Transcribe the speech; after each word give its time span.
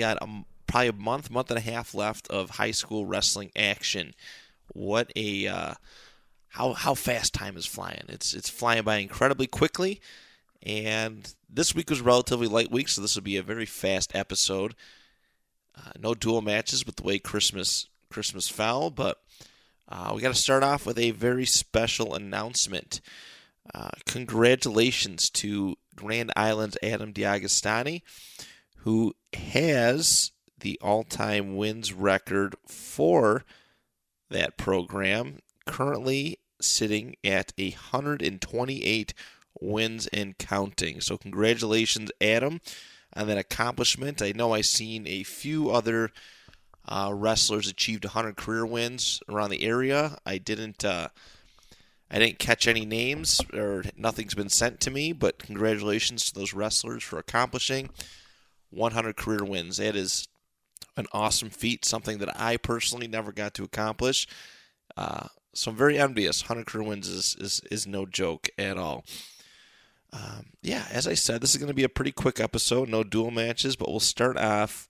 got 0.00 0.18
a, 0.20 0.44
probably 0.66 0.88
a 0.88 0.92
month, 0.92 1.30
month 1.30 1.50
and 1.50 1.58
a 1.58 1.62
half 1.62 1.94
left 1.94 2.28
of 2.28 2.50
high 2.50 2.70
school 2.70 3.06
wrestling 3.06 3.50
action. 3.56 4.14
What 4.72 5.12
a 5.16 5.46
uh, 5.46 5.74
how 6.48 6.72
how 6.74 6.94
fast 6.94 7.34
time 7.34 7.56
is 7.56 7.66
flying. 7.66 8.04
It's 8.08 8.34
it's 8.34 8.50
flying 8.50 8.82
by 8.82 8.96
incredibly 8.96 9.46
quickly. 9.46 10.00
And 10.62 11.32
this 11.48 11.74
week 11.74 11.88
was 11.88 12.02
relatively 12.02 12.46
light 12.46 12.70
week, 12.70 12.88
so 12.88 13.00
this 13.00 13.14
will 13.14 13.22
be 13.22 13.38
a 13.38 13.42
very 13.42 13.66
fast 13.66 14.14
episode. 14.14 14.74
Uh, 15.76 15.92
no 15.98 16.14
dual 16.14 16.42
matches 16.42 16.84
with 16.84 16.96
the 16.96 17.02
way 17.02 17.18
Christmas 17.18 17.88
Christmas 18.10 18.48
fell, 18.48 18.90
but 18.90 19.22
uh, 19.88 20.12
we 20.14 20.20
got 20.20 20.34
to 20.34 20.40
start 20.40 20.62
off 20.62 20.84
with 20.84 20.98
a 20.98 21.12
very 21.12 21.46
special 21.46 22.14
announcement. 22.14 23.00
Uh, 23.72 23.90
congratulations 24.06 25.30
to 25.30 25.76
Grand 25.94 26.32
Island's 26.36 26.76
Adam 26.82 27.12
D'Agostani, 27.12 28.02
who 28.84 29.14
has 29.34 30.32
the 30.58 30.78
all-time 30.82 31.56
wins 31.56 31.92
record 31.92 32.54
for 32.66 33.44
that 34.30 34.56
program, 34.56 35.38
currently 35.66 36.38
sitting 36.60 37.16
at 37.24 37.52
128 37.56 39.14
wins 39.60 40.06
and 40.08 40.38
counting. 40.38 41.00
So 41.00 41.16
congratulations, 41.16 42.10
Adam, 42.20 42.60
on 43.14 43.26
that 43.26 43.38
accomplishment. 43.38 44.22
I 44.22 44.32
know 44.34 44.54
I've 44.54 44.66
seen 44.66 45.06
a 45.06 45.24
few 45.24 45.70
other 45.70 46.10
uh, 46.86 47.12
wrestlers 47.14 47.68
achieved 47.68 48.04
100 48.04 48.36
career 48.36 48.64
wins 48.64 49.22
around 49.28 49.50
the 49.50 49.62
area. 49.62 50.18
I 50.24 50.38
didn't. 50.38 50.84
Uh, 50.84 51.08
I 52.12 52.18
didn't 52.18 52.40
catch 52.40 52.66
any 52.66 52.84
names 52.84 53.40
or 53.54 53.84
nothing's 53.96 54.34
been 54.34 54.48
sent 54.48 54.80
to 54.80 54.90
me, 54.90 55.12
but 55.12 55.38
congratulations 55.38 56.26
to 56.26 56.34
those 56.34 56.52
wrestlers 56.52 57.04
for 57.04 57.20
accomplishing 57.20 57.88
100 58.70 59.16
career 59.16 59.44
wins. 59.44 59.78
That 59.78 59.96
is 59.96 60.28
an 60.96 61.06
awesome 61.12 61.50
feat, 61.50 61.84
something 61.84 62.18
that 62.18 62.40
I 62.40 62.56
personally 62.56 63.08
never 63.08 63.32
got 63.32 63.54
to 63.54 63.64
accomplish. 63.64 64.26
Uh, 64.96 65.28
so 65.54 65.70
I'm 65.70 65.76
very 65.76 65.98
envious. 65.98 66.42
100 66.48 66.66
career 66.66 66.86
wins 66.86 67.08
is, 67.08 67.36
is, 67.38 67.60
is 67.70 67.86
no 67.86 68.06
joke 68.06 68.48
at 68.58 68.76
all. 68.76 69.04
Um, 70.12 70.46
yeah, 70.62 70.84
as 70.90 71.06
I 71.06 71.14
said, 71.14 71.40
this 71.40 71.50
is 71.50 71.58
going 71.58 71.68
to 71.68 71.74
be 71.74 71.84
a 71.84 71.88
pretty 71.88 72.12
quick 72.12 72.40
episode. 72.40 72.88
No 72.88 73.04
dual 73.04 73.30
matches, 73.30 73.76
but 73.76 73.88
we'll 73.88 74.00
start 74.00 74.36
off 74.36 74.88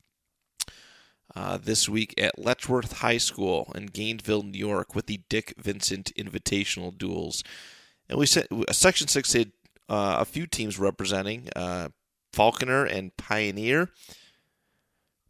uh, 1.35 1.59
this 1.59 1.89
week 1.89 2.15
at 2.19 2.39
Letchworth 2.39 2.99
High 2.99 3.19
School 3.19 3.71
in 3.75 3.87
Gainesville, 3.87 4.43
New 4.43 4.59
York, 4.59 4.95
with 4.95 5.07
the 5.07 5.21
Dick 5.29 5.55
Vincent 5.59 6.13
Invitational 6.17 6.97
Duels. 6.97 7.45
And 8.09 8.19
we 8.19 8.27
said 8.27 8.49
Section 8.71 9.09
Six 9.09 9.33
had 9.33 9.53
uh, 9.89 10.17
a 10.19 10.25
few 10.25 10.47
teams 10.47 10.79
representing 10.79 11.49
uh, 11.55 11.89
Falconer 12.33 12.85
and 12.85 13.17
Pioneer. 13.17 13.91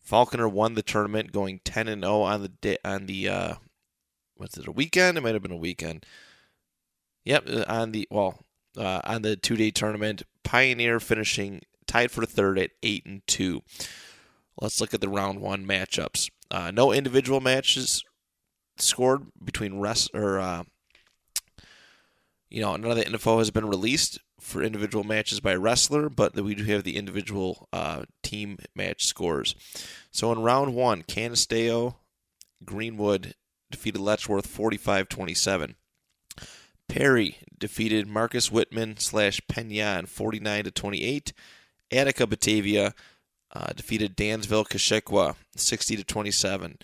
Falconer 0.02 0.48
won 0.48 0.74
the 0.74 0.82
tournament, 0.82 1.32
going 1.32 1.60
10 1.64 1.88
and 1.88 2.02
0 2.02 2.20
on 2.22 2.42
the 2.42 2.48
day, 2.48 2.78
on 2.84 3.06
the 3.06 3.28
uh, 3.28 3.54
what's 4.36 4.58
it 4.58 4.66
a 4.66 4.72
weekend? 4.72 5.16
It 5.16 5.20
might 5.22 5.34
have 5.34 5.42
been 5.42 5.52
a 5.52 5.56
weekend. 5.56 6.04
Yep, 7.24 7.48
uh, 7.48 7.64
on 7.68 7.92
the 7.92 8.08
well 8.10 8.40
uh, 8.76 9.00
on 9.04 9.22
the 9.22 9.36
two 9.36 9.56
day 9.56 9.70
tournament. 9.70 10.22
Pioneer 10.42 10.98
finishing 10.98 11.60
tied 11.86 12.10
for 12.10 12.26
third 12.26 12.58
at 12.58 12.70
eight 12.82 13.06
and 13.06 13.22
two. 13.26 13.62
Let's 14.60 14.80
look 14.80 14.92
at 14.94 15.00
the 15.00 15.08
round 15.08 15.40
one 15.40 15.66
matchups. 15.66 16.30
Uh, 16.50 16.70
no 16.70 16.92
individual 16.92 17.40
matches 17.40 18.04
scored 18.78 19.26
between 19.42 19.78
rest 19.78 20.10
or 20.14 20.40
uh, 20.40 20.64
you 22.50 22.60
know 22.60 22.76
none 22.76 22.90
of 22.90 22.96
the 22.96 23.06
info 23.06 23.38
has 23.38 23.50
been 23.50 23.66
released 23.66 24.18
for 24.40 24.62
individual 24.62 25.04
matches 25.04 25.40
by 25.40 25.54
wrestler, 25.54 26.08
but 26.08 26.34
we 26.34 26.54
do 26.54 26.64
have 26.64 26.82
the 26.82 26.96
individual 26.96 27.68
uh, 27.72 28.04
team 28.22 28.58
match 28.74 29.06
scores. 29.06 29.54
So 30.10 30.32
in 30.32 30.42
round 30.42 30.74
one, 30.74 31.02
Canisteo 31.02 31.96
Greenwood 32.64 33.34
defeated 33.70 34.00
Letchworth 34.00 34.48
45-27. 34.48 35.74
Perry 36.88 37.38
defeated 37.56 38.08
Marcus 38.08 38.50
Whitman 38.50 38.96
slash 38.98 39.40
Penn 39.46 39.70
Yan 39.70 40.06
49 40.06 40.64
to 40.64 40.70
28. 40.70 41.32
Attica 41.92 42.26
Batavia 42.26 42.94
uh, 43.54 43.72
defeated 43.74 44.16
Dansville 44.16 44.66
Keshequa 44.66 45.36
60 45.54 45.96
to 45.96 46.04
27. 46.04 46.78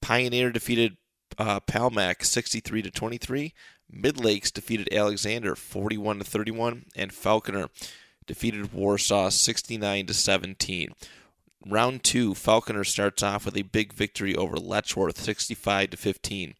Pioneer 0.00 0.50
defeated 0.50 0.96
uh, 1.38 1.60
Palmac 1.60 2.24
63 2.24 2.82
to 2.82 2.90
23. 2.90 3.52
Mid 3.92 4.22
Lakes 4.22 4.50
defeated 4.50 4.92
Alexander 4.92 5.54
41 5.54 6.18
to 6.18 6.24
31, 6.24 6.86
and 6.94 7.12
Falconer 7.12 7.68
defeated 8.26 8.72
Warsaw 8.72 9.28
69 9.30 10.06
to 10.06 10.14
17. 10.14 10.94
Round 11.66 12.02
two, 12.02 12.34
Falconer 12.34 12.84
starts 12.84 13.22
off 13.22 13.44
with 13.44 13.56
a 13.56 13.62
big 13.62 13.92
victory 13.92 14.34
over 14.34 14.56
Letchworth 14.56 15.18
65 15.18 15.90
to 15.90 15.96
15. 15.96 16.54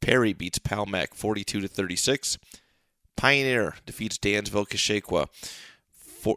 Perry 0.00 0.32
beats 0.32 0.58
Palmac 0.58 1.14
42 1.14 1.60
to 1.62 1.68
36. 1.68 2.38
Pioneer 3.16 3.74
defeats 3.86 4.18
Dansville 4.18 4.66
Keshequa, 4.66 5.28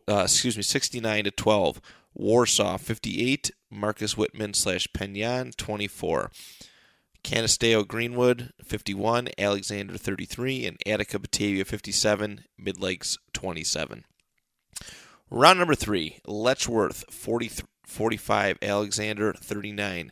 uh, 0.08 0.24
excuse 0.24 0.58
me, 0.58 0.64
69 0.64 1.26
to 1.26 1.32
12. 1.32 1.82
Warsaw 2.14 2.78
58. 2.78 3.52
Marcus 3.70 4.18
Whitman 4.18 4.54
slash 4.54 4.88
Penn 4.94 5.16
Yan 5.16 5.52
24. 5.56 6.32
Canisteo 7.24 7.88
Greenwood 7.88 8.52
51. 8.64 9.30
Alexander 9.38 9.98
33. 9.98 10.66
And 10.66 10.78
Attica 10.86 11.20
Batavia 11.20 11.66
57. 11.66 12.46
Mid 12.58 12.80
Lakes 12.80 13.18
27. 13.34 14.06
Round 15.30 15.60
number 15.60 15.76
three 15.76 16.20
Letchworth 16.26 17.06
40, 17.10 17.52
45. 17.86 18.58
Alexander 18.62 19.34
39. 19.34 20.12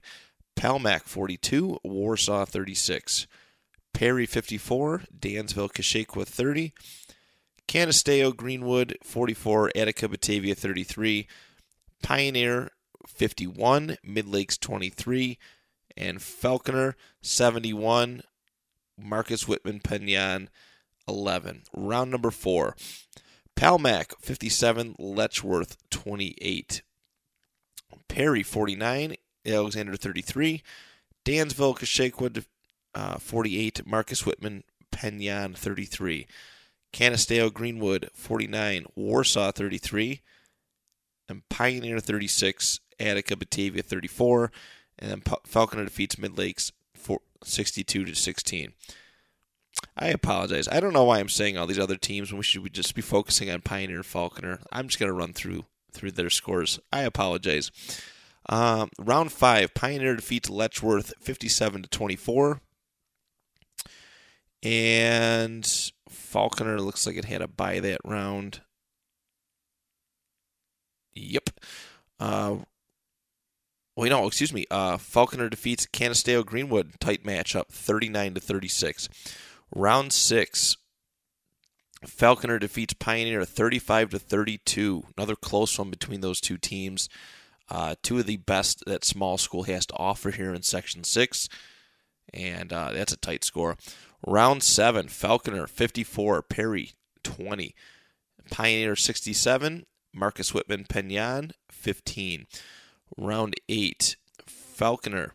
Palmac 0.56 1.04
42. 1.04 1.80
Warsaw 1.84 2.46
36. 2.46 3.28
Perry 3.94 4.26
54, 4.26 5.04
Dansville 5.18 5.70
Keshequa 5.70 6.26
30, 6.26 6.74
Canisteo 7.68 8.36
Greenwood 8.36 8.98
44, 9.04 9.72
Attica 9.76 10.08
Batavia 10.08 10.56
33, 10.56 11.28
Pioneer 12.02 12.70
51, 13.08 13.98
Mid 14.04 14.28
Lakes 14.28 14.58
23, 14.58 15.38
and 16.00 16.22
Falconer 16.22 16.96
71, 17.22 18.24
Marcus 18.98 19.48
Whitman 19.48 19.82
Penn 19.82 20.08
Yan 20.08 20.50
11. 21.08 21.64
Round 21.74 22.10
number 22.10 22.32
four. 22.32 22.76
Palmac 23.56 24.14
57, 24.22 24.96
Letchworth 24.98 25.78
28. 25.90 26.82
Perry 28.08 28.44
49, 28.44 29.16
Alexander 29.46 29.96
33, 29.96 30.64
Dansville 31.26 31.76
Keshequa 31.76 32.44
uh, 32.96 33.18
48, 33.18 33.86
Marcus 33.86 34.26
Whitman, 34.26 34.64
Penn 34.92 35.20
Yan, 35.20 35.54
33. 35.54 36.26
Canisteo 36.92 37.54
Greenwood, 37.54 38.10
49. 38.14 38.86
Warsaw, 38.96 39.52
33. 39.52 40.22
And 41.28 41.48
Pioneer, 41.50 42.00
36. 42.00 42.80
Attica 43.00 43.36
Batavia, 43.36 43.84
34. 43.84 44.52
And 45.00 45.12
then 45.12 45.24
Falconer 45.46 45.86
defeats 45.86 46.18
Mid 46.18 46.38
Lakes, 46.38 46.72
62 47.44 48.06
to 48.06 48.16
16. 48.16 48.74
I 49.96 50.08
apologize. 50.08 50.68
I 50.68 50.80
don't 50.80 50.94
know 50.94 51.06
why 51.06 51.20
I'm 51.20 51.30
saying 51.30 51.58
all 51.58 51.68
these 51.68 51.80
other 51.80 51.96
teams 51.96 52.32
when 52.32 52.40
we 52.40 52.44
should 52.44 52.74
just 52.74 52.96
be 52.96 53.02
focusing 53.02 53.50
on 53.50 53.62
Pioneer 53.62 54.04
Falconer. 54.04 54.60
I'm 54.72 54.88
just 54.88 55.00
going 55.00 55.10
to 55.10 55.18
run 55.18 55.34
through 55.34 55.66
through 55.92 56.12
their 56.12 56.30
scores. 56.30 56.80
I 56.92 57.02
apologize. 57.02 57.72
Um, 58.48 58.90
round 59.00 59.32
five, 59.32 59.74
Pioneer 59.74 60.16
defeats 60.16 60.50
Letchworth 60.50 61.14
57 61.20 61.84
to 61.84 61.90
24. 61.90 62.62
And 64.62 65.92
Falconer 66.10 66.82
looks 66.82 67.08
like 67.08 67.16
it 67.16 67.26
had 67.26 67.42
a 67.42 67.48
buy 67.48 67.80
that 67.80 68.02
round. 68.04 68.62
Yep. 71.14 71.50
Uh, 72.20 72.58
well, 74.00 74.10
no, 74.10 74.28
excuse 74.28 74.54
me. 74.54 74.66
Uh, 74.72 74.98
Falconer 74.98 75.50
defeats 75.50 75.86
Canisteo 75.86 76.46
Greenwood. 76.46 76.94
Tight 77.02 77.26
matchup, 77.26 77.68
39 77.68 78.36
to 78.36 78.40
36. 78.40 79.10
Round 79.76 80.14
six. 80.14 80.78
Falconer 82.06 82.60
defeats 82.60 82.94
Pioneer 82.94 83.44
35 83.44 84.12
to 84.12 84.20
32. 84.20 85.04
Another 85.18 85.36
close 85.36 85.78
one 85.78 85.90
between 85.90 86.22
those 86.22 86.40
two 86.40 86.58
teams. 86.58 87.10
Uh, 87.70 87.96
two 88.02 88.20
of 88.20 88.26
the 88.26 88.38
best 88.38 88.86
that 88.86 89.04
small 89.04 89.38
school 89.38 89.64
has 89.64 89.86
to 89.88 89.98
offer 89.98 90.32
here 90.32 90.54
in 90.54 90.62
Section 90.62 91.04
6. 91.04 91.50
And 92.34 92.72
uh, 92.72 92.94
that's 92.94 93.12
a 93.12 93.18
tight 93.18 93.44
score. 93.44 93.76
Round 94.26 94.64
seven, 94.64 95.10
Falconer 95.10 95.68
54, 95.68 96.42
Perry 96.44 96.94
20, 97.24 97.76
Pioneer 98.50 98.96
67, 98.96 99.86
Marcus 100.14 100.54
Whitman 100.54 100.86
Penn 100.88 101.10
Yan 101.10 101.52
15. 101.70 102.48
Round 103.22 103.54
8, 103.68 104.16
Falconer 104.48 105.34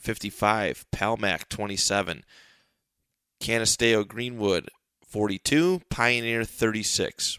55, 0.00 0.86
Palmac 0.90 1.50
27, 1.50 2.24
Canisteo 3.42 4.08
Greenwood 4.08 4.70
42, 5.06 5.82
Pioneer 5.90 6.44
36. 6.44 7.38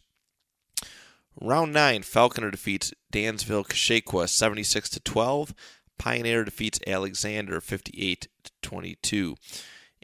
Round 1.41 1.73
9, 1.73 2.03
Falconer 2.03 2.51
defeats 2.51 2.93
Dansville 3.11 3.65
Keshequa 3.65 4.29
76 4.29 4.89
to 4.89 4.99
12. 4.99 5.55
Pioneer 5.97 6.43
defeats 6.43 6.79
Alexander 6.85 7.59
58 7.59 8.27
to 8.43 8.51
22. 8.61 9.35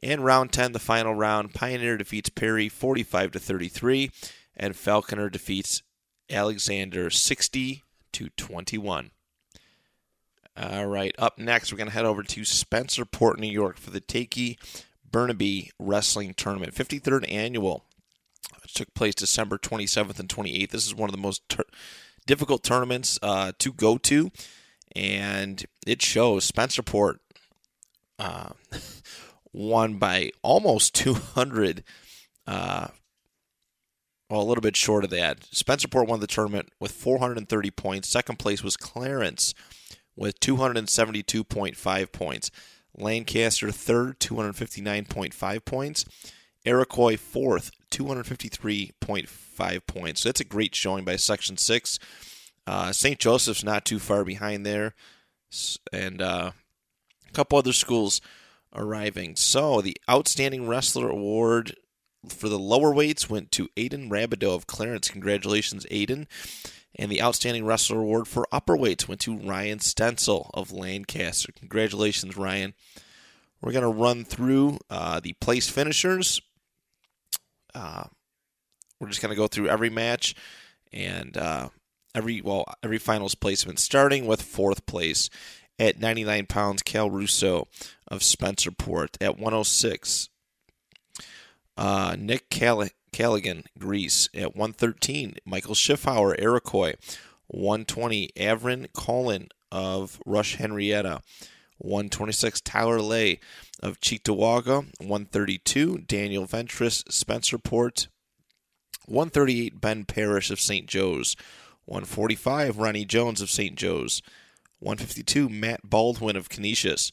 In 0.02 0.24
round 0.24 0.52
10, 0.52 0.72
the 0.72 0.80
final 0.80 1.14
round, 1.14 1.54
Pioneer 1.54 1.98
defeats 1.98 2.30
Perry 2.30 2.68
45 2.68 3.34
to 3.34 3.40
33 3.40 4.10
and 4.58 4.76
Falconer 4.76 5.30
defeats 5.30 5.84
Alexander 6.32 7.12
60 7.12 7.84
to 8.14 8.30
21. 8.30 9.12
All 10.58 10.86
right, 10.86 11.16
up 11.18 11.38
next, 11.38 11.72
we're 11.72 11.78
going 11.78 11.88
to 11.88 11.94
head 11.94 12.06
over 12.06 12.24
to 12.24 12.42
Spencerport, 12.42 13.40
New 13.40 13.48
York 13.48 13.78
for 13.78 13.90
the 13.90 14.02
Takey 14.02 14.58
Burnaby 15.10 15.72
Wrestling 15.80 16.34
Tournament, 16.34 16.76
53rd 16.76 17.32
annual. 17.32 17.86
It 18.64 18.74
took 18.74 18.94
place 18.94 19.16
December 19.16 19.58
27th 19.58 20.20
and 20.20 20.30
28th. 20.30 20.70
This 20.70 20.86
is 20.86 20.96
one 20.96 21.10
of 21.10 21.16
the 21.16 21.22
most 21.22 21.42
difficult 22.26 22.64
tournaments 22.64 23.18
uh, 23.22 23.54
to 23.60 23.72
go 23.72 23.98
to, 23.98 24.32
and 24.96 25.66
it 25.88 26.02
shows 26.02 26.52
Spencerport 26.52 27.18
uh, 28.20 28.50
won 29.54 29.96
by 29.96 30.32
almost 30.42 30.96
200. 30.96 31.84
Uh, 32.46 32.88
well, 34.32 34.42
a 34.42 34.48
little 34.48 34.62
bit 34.62 34.78
short 34.78 35.04
of 35.04 35.10
that. 35.10 35.42
Spencerport 35.42 36.08
won 36.08 36.22
the 36.22 36.28
tournament 36.28 36.70
with 36.80 36.94
430 36.94 37.70
points. 37.72 38.08
Second 38.08 38.40
place 38.40 38.64
was 38.64 38.78
Clarence 38.78 39.54
with 40.16 40.40
272.5 40.40 42.12
points. 42.14 42.50
Lancaster 42.98 43.72
third, 43.72 44.22
259.5 44.22 45.66
points. 45.66 46.06
Iroquois 46.64 47.18
fourth, 47.18 47.72
253.5 47.92 49.86
points. 49.86 50.22
So 50.22 50.30
that's 50.30 50.40
a 50.40 50.46
great 50.46 50.76
showing 50.76 51.04
by 51.04 51.18
Section 51.18 51.58
6. 51.58 52.00
Uh, 52.66 52.94
St. 52.94 53.20
Joseph's 53.20 53.66
not 53.66 53.84
too 53.84 54.00
far 54.00 54.24
behind 54.24 54.66
there. 54.66 54.96
And 55.92 56.22
uh, 56.22 56.52
a 57.28 57.34
couple 57.34 57.58
other 57.58 57.74
schools 57.74 58.22
arriving. 58.74 59.36
So 59.36 59.82
the 59.82 59.98
Outstanding 60.10 60.70
Wrestler 60.70 61.10
Award 61.10 61.76
for 62.28 62.50
the 62.50 62.60
lower 62.60 62.94
weights 62.94 63.30
went 63.30 63.52
to 63.54 63.70
Aiden 63.76 64.10
Rabideau 64.10 64.56
of 64.56 64.68
Clarence. 64.68 65.10
Congratulations, 65.10 65.86
Aiden. 65.92 66.28
And 66.96 67.12
the 67.12 67.22
Outstanding 67.22 67.66
Wrestler 67.66 68.00
Award 68.00 68.28
for 68.28 68.48
upper 68.52 68.76
weights 68.76 69.08
went 69.08 69.22
to 69.22 69.38
Ryan 69.38 69.80
Stencil 69.80 70.52
of 70.54 70.72
Lancaster. 70.72 71.52
Congratulations, 71.54 72.36
Ryan. 72.36 72.74
We're 73.62 73.72
going 73.72 73.84
to 73.84 73.88
run 73.88 74.26
through 74.26 74.80
uh, 74.90 75.20
the 75.20 75.34
place 75.34 75.70
finishers. 75.70 76.42
Uh, 77.74 78.06
we're 79.00 79.08
just 79.08 79.22
going 79.22 79.32
to 79.32 79.38
go 79.38 79.48
through 79.48 79.70
every 79.70 79.90
match 79.90 80.36
and 80.92 81.38
uh, 81.38 81.70
every 82.14 82.42
well 82.42 82.66
every 82.84 82.98
finals 82.98 83.36
placement, 83.36 83.80
starting 83.80 84.26
with 84.26 84.42
fourth 84.42 84.86
place 84.86 85.30
at 85.80 86.00
99 86.00 86.46
pounds. 86.48 86.82
Cal 86.82 87.10
Russo 87.10 87.68
of 88.08 88.20
Spencerport 88.20 89.16
at 89.22 89.38
106. 89.38 90.30
Uh, 91.78 92.16
Nick 92.20 92.50
Call- 92.50 92.90
Callaghan, 93.12 93.64
Greece 93.78 94.30
at 94.34 94.56
113. 94.56 95.36
Michael 95.46 95.76
Schiffauer, 95.76 96.40
Iroquois, 96.40 96.94
120. 97.48 98.30
Avron 98.38 98.88
Colin 98.94 99.50
of 99.72 100.20
Rush 100.26 100.56
Henrietta, 100.56 101.22
126. 101.78 102.62
Tyler 102.62 103.02
Lay 103.02 103.40
of 103.82 104.00
Cheektowaga, 104.00 104.86
132. 105.00 106.00
Daniel 106.00 106.46
Ventris, 106.46 107.04
Spencerport, 107.10 108.08
138. 109.06 109.82
Ben 109.82 110.06
Parrish 110.06 110.52
of 110.52 110.60
St. 110.60 110.88
Joe's, 110.88 111.36
145. 111.86 112.78
Ronnie 112.78 113.06
Jones 113.06 113.42
of 113.42 113.50
St. 113.50 113.76
Joe's, 113.76 114.22
152. 114.80 115.50
Matt 115.50 115.82
Baldwin 115.84 116.36
of 116.36 116.50
Canisius, 116.50 117.12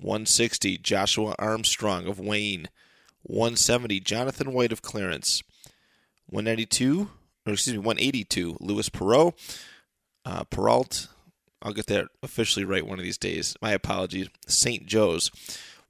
160. 0.00 0.78
Joshua 0.78 1.34
Armstrong 1.38 2.06
of 2.06 2.18
Wayne, 2.18 2.68
170. 3.22 4.00
Jonathan 4.00 4.52
White 4.52 4.72
of 4.72 4.82
Clarence, 4.82 5.42
192. 6.26 7.10
Or 7.46 7.52
excuse 7.54 7.74
me, 7.74 7.78
182. 7.78 8.58
Louis 8.60 8.88
Perot, 8.90 9.32
uh, 10.24 10.44
Peralt. 10.44 11.08
I'll 11.62 11.72
get 11.72 11.86
that 11.86 12.08
officially 12.22 12.64
right 12.64 12.86
one 12.86 12.98
of 12.98 13.04
these 13.04 13.18
days. 13.18 13.56
My 13.60 13.72
apologies. 13.72 14.28
St. 14.46 14.86
Joe's, 14.86 15.30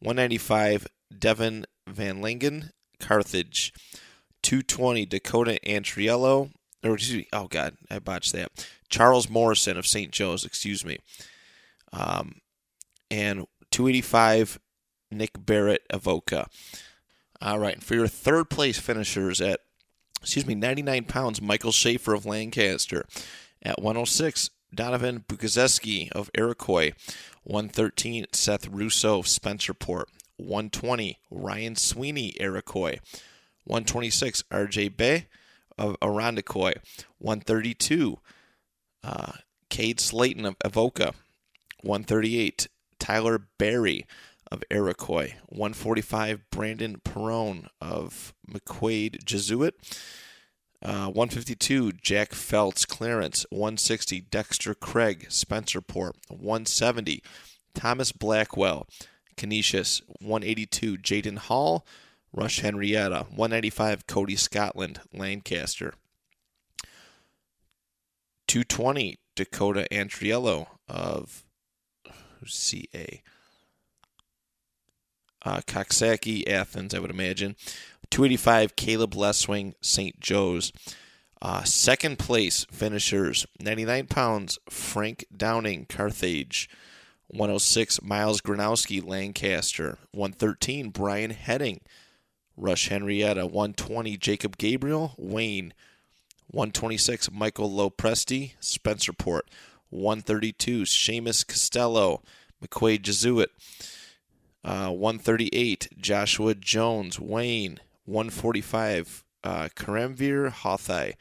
195. 0.00 0.86
Devin 1.16 1.66
Van 1.88 2.20
Langen, 2.20 2.70
Carthage, 3.00 3.72
220. 4.42 5.06
Dakota 5.06 5.58
Antriello, 5.66 6.50
or 6.84 6.94
excuse 6.94 7.18
me, 7.18 7.28
oh 7.32 7.48
God, 7.48 7.76
I 7.90 7.98
botched 7.98 8.32
that. 8.32 8.66
Charles 8.88 9.28
Morrison 9.28 9.76
of 9.76 9.86
St. 9.86 10.12
Joe's, 10.12 10.44
excuse 10.44 10.84
me. 10.84 10.98
Um, 11.92 12.36
and 13.10 13.46
285, 13.70 14.60
Nick 15.10 15.30
Barrett, 15.44 15.82
Avoca. 15.90 16.46
All 17.42 17.58
right, 17.58 17.74
And 17.74 17.84
for 17.84 17.94
your 17.94 18.06
third 18.06 18.50
place 18.50 18.78
finishers 18.78 19.40
at, 19.40 19.60
excuse 20.20 20.46
me, 20.46 20.54
99 20.54 21.04
pounds, 21.04 21.40
Michael 21.40 21.72
Schaefer 21.72 22.12
of 22.12 22.26
Lancaster. 22.26 23.06
At 23.62 23.80
106, 23.80 24.50
Donovan 24.74 25.24
Bukazeski 25.26 26.10
of 26.12 26.30
Iroquois. 26.34 26.92
113, 27.44 28.26
Seth 28.32 28.68
Russo 28.68 29.20
of 29.20 29.26
Spencerport. 29.26 30.04
120, 30.36 31.18
Ryan 31.30 31.76
Sweeney, 31.76 32.34
Iroquois. 32.38 32.98
126, 33.64 34.42
RJ 34.50 34.96
Bay 34.96 35.26
of 35.78 35.96
Irondequoit. 36.00 36.76
132, 37.18 38.18
uh, 39.02 39.32
Cade 39.70 40.00
Slayton 40.00 40.44
of 40.44 40.58
Evoca. 40.58 41.14
138, 41.82 42.68
Tyler 42.98 43.38
Barry 43.56 44.06
of 44.50 44.64
Iroquois. 44.70 45.34
145, 45.48 46.50
Brandon 46.50 47.00
Perone 47.04 47.68
of 47.80 48.34
McQuaid 48.50 49.24
Jesuit. 49.24 49.74
Uh, 50.82 51.06
152, 51.06 51.92
Jack 51.92 52.32
Feltz 52.32 52.84
Clarence. 52.84 53.44
160, 53.50 54.22
Dexter 54.22 54.74
Craig 54.74 55.26
Spencerport. 55.28 56.12
170, 56.28 57.22
Thomas 57.74 58.12
Blackwell 58.12 58.86
Canisius. 59.36 60.02
182, 60.20 60.96
Jaden 60.98 61.38
Hall 61.38 61.86
Rush 62.32 62.60
Henrietta. 62.60 63.26
195, 63.30 64.06
Cody 64.06 64.36
Scotland 64.36 65.00
Lancaster. 65.12 65.94
220, 68.46 69.18
Dakota 69.36 69.86
Antriello 69.92 70.66
of 70.88 71.44
CA. 72.44 73.22
Uh, 75.44 75.60
Coxsackie, 75.66 76.48
Athens, 76.48 76.94
I 76.94 76.98
would 76.98 77.10
imagine. 77.10 77.56
285, 78.10 78.76
Caleb 78.76 79.12
Lesswing, 79.12 79.74
St. 79.80 80.18
Joe's. 80.20 80.72
Uh, 81.42 81.64
second 81.64 82.18
place 82.18 82.66
finishers, 82.70 83.46
99 83.58 84.06
pounds, 84.08 84.58
Frank 84.68 85.24
Downing, 85.34 85.86
Carthage. 85.86 86.68
106, 87.28 88.02
Miles 88.02 88.40
Gronowski, 88.40 89.06
Lancaster. 89.06 89.98
113, 90.12 90.90
Brian 90.90 91.30
Heading, 91.30 91.80
Rush 92.56 92.88
Henrietta. 92.88 93.46
120, 93.46 94.16
Jacob 94.16 94.58
Gabriel, 94.58 95.14
Wayne. 95.16 95.72
126, 96.48 97.30
Michael 97.30 97.70
Lopresti, 97.70 98.54
Spencerport. 98.60 99.42
132, 99.90 100.82
Seamus 100.82 101.46
Costello, 101.46 102.22
McQuaid 102.62 103.02
Jesuit. 103.02 103.50
Uh, 104.62 104.90
138, 104.90 105.88
Joshua 105.98 106.54
Jones, 106.54 107.18
Wayne. 107.18 107.80
145, 108.04 109.24
uh, 109.44 109.68
Karamvir 109.76 110.50
Hothai 110.50 111.14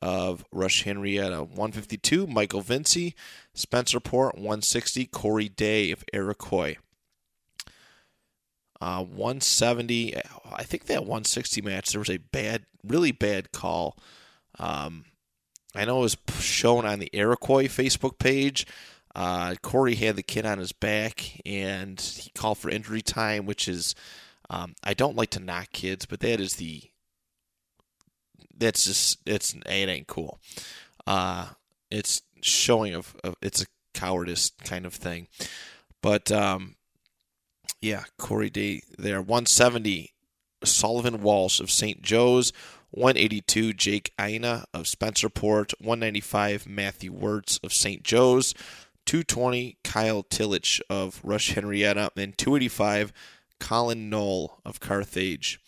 of 0.00 0.44
Rush 0.50 0.84
Henrietta. 0.84 1.42
152, 1.44 2.26
Michael 2.26 2.62
Vinci, 2.62 3.14
Spencerport. 3.54 4.34
160, 4.34 5.06
Corey 5.06 5.48
Day 5.48 5.90
of 5.90 6.04
Iroquois. 6.12 6.76
Uh, 8.80 9.02
170, 9.02 10.16
I 10.52 10.62
think 10.62 10.86
that 10.86 11.02
160 11.02 11.62
match, 11.62 11.92
there 11.92 12.00
was 12.00 12.10
a 12.10 12.18
bad, 12.18 12.66
really 12.82 13.12
bad 13.12 13.52
call. 13.52 13.96
Um, 14.58 15.04
I 15.74 15.84
know 15.84 15.98
it 15.98 16.02
was 16.02 16.16
shown 16.38 16.84
on 16.84 16.98
the 16.98 17.10
Iroquois 17.12 17.68
Facebook 17.68 18.18
page. 18.18 18.66
Uh, 19.14 19.54
Corey 19.62 19.94
had 19.94 20.16
the 20.16 20.22
kid 20.22 20.44
on 20.44 20.58
his 20.58 20.72
back, 20.72 21.40
and 21.46 22.00
he 22.00 22.30
called 22.34 22.58
for 22.58 22.68
injury 22.68 23.02
time, 23.02 23.46
which 23.46 23.68
is 23.68 23.94
um, 24.50 24.74
I 24.82 24.94
don't 24.94 25.16
like 25.16 25.30
to 25.30 25.40
knock 25.40 25.72
kids, 25.72 26.06
but 26.06 26.20
that 26.20 26.40
is 26.40 26.56
the 26.56 26.82
that's 28.56 28.84
just 28.84 29.18
it's 29.26 29.54
it 29.54 29.88
ain't 29.88 30.06
cool. 30.06 30.38
Uh, 31.06 31.48
it's 31.90 32.22
showing 32.40 32.94
of, 32.94 33.14
of 33.22 33.36
it's 33.40 33.62
a 33.62 33.66
cowardice 33.94 34.50
kind 34.64 34.84
of 34.86 34.94
thing. 34.94 35.28
But 36.02 36.30
um, 36.30 36.74
yeah, 37.80 38.04
Corey 38.18 38.50
Day 38.50 38.82
there. 38.98 39.20
170, 39.20 40.12
Sullivan 40.64 41.22
Walsh 41.22 41.60
of 41.60 41.70
St. 41.70 42.02
Joe's. 42.02 42.52
182, 42.90 43.72
Jake 43.72 44.12
Aina 44.20 44.66
of 44.72 44.84
Spencerport. 44.84 45.74
195, 45.80 46.68
Matthew 46.68 47.12
Wirtz 47.12 47.58
of 47.64 47.72
St. 47.72 48.02
Joe's. 48.02 48.54
220, 49.06 49.78
Kyle 49.84 50.22
Tillich 50.22 50.80
of 50.88 51.20
Rush 51.22 51.52
Henrietta. 51.52 52.10
And 52.16 52.36
285, 52.36 53.12
Colin 53.60 54.10
Knoll 54.10 54.60
of 54.64 54.80
Carthage. 54.80 55.60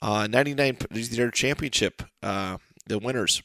Uh, 0.00 0.26
99, 0.26 0.78
these 0.90 1.18
are 1.18 1.30
championship, 1.30 2.02
uh, 2.22 2.58
the 2.86 2.98
winners. 2.98 3.42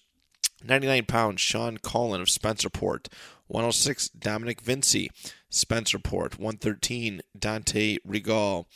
99 0.63 1.05
pounds, 1.05 1.41
Sean 1.41 1.77
Collin 1.77 2.22
of 2.22 2.27
Spencerport. 2.27 3.07
106, 3.48 4.10
Dominic 4.10 4.62
Vinci, 4.62 5.12
Spencerport. 5.51 6.39
113, 6.39 7.22
Dante 7.38 7.98
Regal 8.03 8.67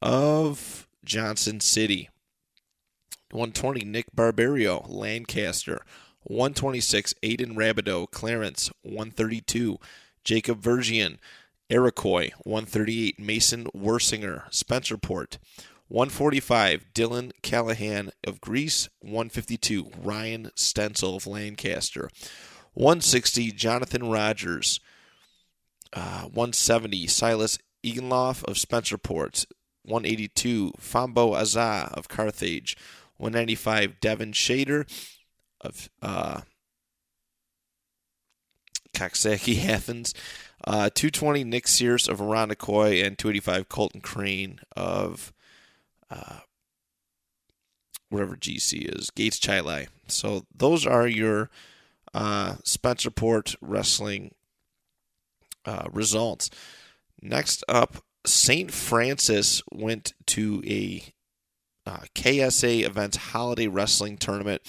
of 0.00 0.88
Johnson 1.04 1.60
City. 1.60 2.08
120, 3.30 3.84
Nick 3.84 4.06
Barbario, 4.14 4.84
Lancaster. 4.88 5.82
126, 6.24 7.14
Aiden 7.22 7.56
Rabideau, 7.56 8.10
Clarence. 8.10 8.70
132, 8.82 9.78
Jacob 10.24 10.60
Vergian, 10.60 11.18
Iroquois. 11.68 12.30
138, 12.44 13.18
Mason 13.18 13.64
Wersinger, 13.74 14.50
Spencerport. 14.50 15.38
145, 15.88 16.86
Dylan 16.94 17.32
Callahan 17.42 18.12
of 18.24 18.40
Greece. 18.40 18.88
152, 19.00 19.90
Ryan 20.02 20.50
Stencil 20.54 21.16
of 21.16 21.26
Lancaster. 21.26 22.10
160, 22.74 23.50
Jonathan 23.52 24.10
Rogers. 24.10 24.78
Uh, 25.92 26.22
170, 26.22 27.06
Silas 27.08 27.58
Eganloff 27.84 28.44
of 28.44 28.56
Spencerport. 28.56 29.46
182, 29.84 30.72
Fambo 30.78 31.36
Azah 31.36 31.90
of 31.94 32.08
Carthage. 32.08 32.76
195, 33.16 34.00
Devin 34.00 34.32
Shader 34.32 34.86
of 35.60 35.88
uh, 36.02 36.42
Coxsackie 38.94 39.64
Athens. 39.68 40.14
Uh, 40.62 40.90
220, 40.94 41.44
Nick 41.44 41.66
Sears 41.66 42.08
of 42.08 42.20
Irondequoit. 42.20 43.04
And 43.04 43.18
285, 43.18 43.68
Colton 43.68 44.00
Crane 44.00 44.60
of 44.76 45.32
uh, 46.10 46.40
whatever 48.10 48.36
GC 48.36 48.94
is, 48.96 49.10
Gates 49.10 49.38
Chili. 49.38 49.88
So 50.08 50.44
those 50.54 50.86
are 50.86 51.06
your 51.06 51.48
uh, 52.12 52.56
Spencerport 52.64 53.56
Wrestling 53.60 54.34
uh, 55.64 55.88
results. 55.92 56.50
Next 57.22 57.64
up, 57.68 57.98
St. 58.26 58.70
Francis 58.70 59.62
went 59.72 60.12
to 60.26 60.62
a 60.66 61.04
uh, 61.86 62.00
KSA 62.14 62.84
Events 62.84 63.16
Holiday 63.16 63.66
Wrestling 63.66 64.18
Tournament 64.18 64.62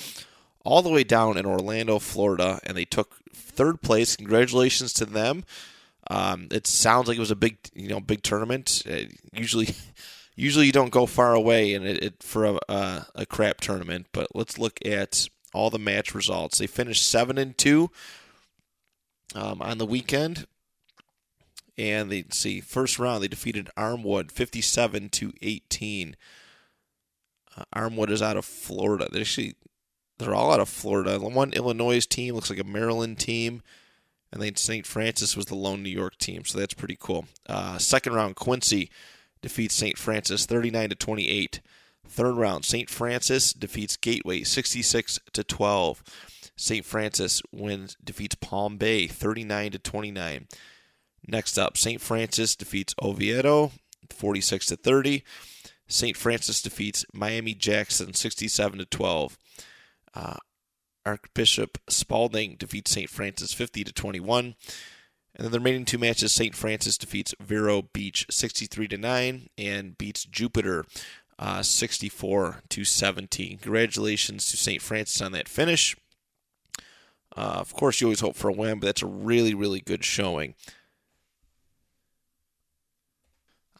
all 0.63 0.81
the 0.81 0.89
way 0.89 1.03
down 1.03 1.37
in 1.37 1.45
Orlando, 1.45 1.99
Florida, 1.99 2.59
and 2.63 2.77
they 2.77 2.85
took 2.85 3.17
third 3.33 3.81
place. 3.81 4.15
Congratulations 4.15 4.93
to 4.93 5.05
them. 5.05 5.43
Um, 6.09 6.47
it 6.51 6.67
sounds 6.67 7.07
like 7.07 7.17
it 7.17 7.21
was 7.21 7.31
a 7.31 7.35
big, 7.35 7.57
you 7.73 7.87
know, 7.87 7.99
big 7.99 8.23
tournament. 8.23 8.83
Uh, 8.89 9.03
usually, 9.33 9.75
usually 10.35 10.65
you 10.65 10.71
don't 10.71 10.91
go 10.91 11.05
far 11.05 11.33
away 11.33 11.73
and 11.73 11.85
it, 11.85 12.03
it 12.03 12.23
for 12.23 12.45
a, 12.45 12.59
uh, 12.67 13.03
a 13.15 13.25
crap 13.25 13.61
tournament. 13.61 14.07
But 14.11 14.35
let's 14.35 14.57
look 14.57 14.79
at 14.85 15.27
all 15.53 15.69
the 15.69 15.79
match 15.79 16.13
results. 16.13 16.57
They 16.57 16.67
finished 16.67 17.07
seven 17.07 17.37
and 17.37 17.57
two 17.57 17.91
um, 19.35 19.61
on 19.61 19.77
the 19.77 19.85
weekend, 19.85 20.47
and 21.77 22.11
they 22.11 22.25
see 22.31 22.61
first 22.61 22.99
round 22.99 23.23
they 23.23 23.27
defeated 23.27 23.69
Armwood 23.77 24.31
fifty 24.31 24.61
seven 24.61 25.09
to 25.09 25.33
eighteen. 25.41 26.15
Uh, 27.55 27.63
Armwood 27.75 28.09
is 28.09 28.21
out 28.21 28.37
of 28.37 28.45
Florida. 28.45 29.07
They 29.11 29.21
actually 29.21 29.55
they're 30.21 30.35
all 30.35 30.53
out 30.53 30.59
of 30.59 30.69
Florida. 30.69 31.19
One 31.19 31.53
Illinois 31.53 32.05
team 32.05 32.35
looks 32.35 32.49
like 32.49 32.59
a 32.59 32.63
Maryland 32.63 33.19
team, 33.19 33.61
and 34.31 34.41
then 34.41 34.55
St. 34.55 34.85
Francis 34.85 35.35
was 35.35 35.47
the 35.47 35.55
lone 35.55 35.83
New 35.83 35.89
York 35.89 36.17
team. 36.17 36.45
So 36.45 36.57
that's 36.57 36.73
pretty 36.73 36.97
cool. 36.99 37.25
Uh, 37.47 37.77
second 37.77 38.13
round 38.13 38.35
Quincy 38.35 38.89
defeats 39.41 39.75
St. 39.75 39.97
Francis 39.97 40.45
39 40.45 40.89
to 40.89 40.95
28. 40.95 41.61
Third 42.07 42.33
round 42.33 42.65
St. 42.65 42.89
Francis 42.89 43.53
defeats 43.53 43.97
Gateway 43.97 44.43
66 44.43 45.19
to 45.33 45.43
12. 45.43 46.03
St. 46.55 46.85
Francis 46.85 47.41
wins 47.51 47.97
defeats 48.03 48.35
Palm 48.35 48.77
Bay 48.77 49.07
39 49.07 49.71
to 49.71 49.79
29. 49.79 50.47
Next 51.27 51.57
up, 51.57 51.77
St. 51.77 52.01
Francis 52.01 52.55
defeats 52.55 52.93
Oviedo 53.01 53.71
46 54.09 54.65
to 54.67 54.75
30. 54.75 55.23
St. 55.87 56.17
Francis 56.17 56.61
defeats 56.61 57.05
Miami 57.13 57.53
Jackson 57.53 58.13
67 58.13 58.79
to 58.79 58.85
12. 58.85 59.37
Uh, 60.13 60.37
Archbishop 61.05 61.77
Spalding 61.89 62.55
defeats 62.57 62.91
St. 62.91 63.09
Francis 63.09 63.53
50 63.53 63.83
to 63.85 63.93
21. 63.93 64.55
And 65.35 65.45
then 65.45 65.51
the 65.51 65.59
remaining 65.59 65.85
two 65.85 65.97
matches, 65.97 66.33
St. 66.33 66.53
Francis 66.55 66.97
defeats 66.97 67.33
Vero 67.39 67.81
Beach 67.81 68.25
63 68.29 68.87
to 68.89 68.97
9 68.97 69.47
and 69.57 69.97
beats 69.97 70.25
Jupiter 70.25 70.85
uh, 71.39 71.63
64 71.63 72.61
to 72.69 72.85
17. 72.85 73.57
Congratulations 73.59 74.51
to 74.51 74.57
St. 74.57 74.81
Francis 74.81 75.21
on 75.21 75.31
that 75.31 75.47
finish. 75.47 75.95
Uh, 77.35 77.57
of 77.59 77.73
course, 77.73 78.01
you 78.01 78.07
always 78.07 78.19
hope 78.19 78.35
for 78.35 78.49
a 78.49 78.53
win, 78.53 78.79
but 78.79 78.87
that's 78.87 79.01
a 79.01 79.07
really, 79.07 79.53
really 79.53 79.79
good 79.79 80.03
showing. 80.03 80.53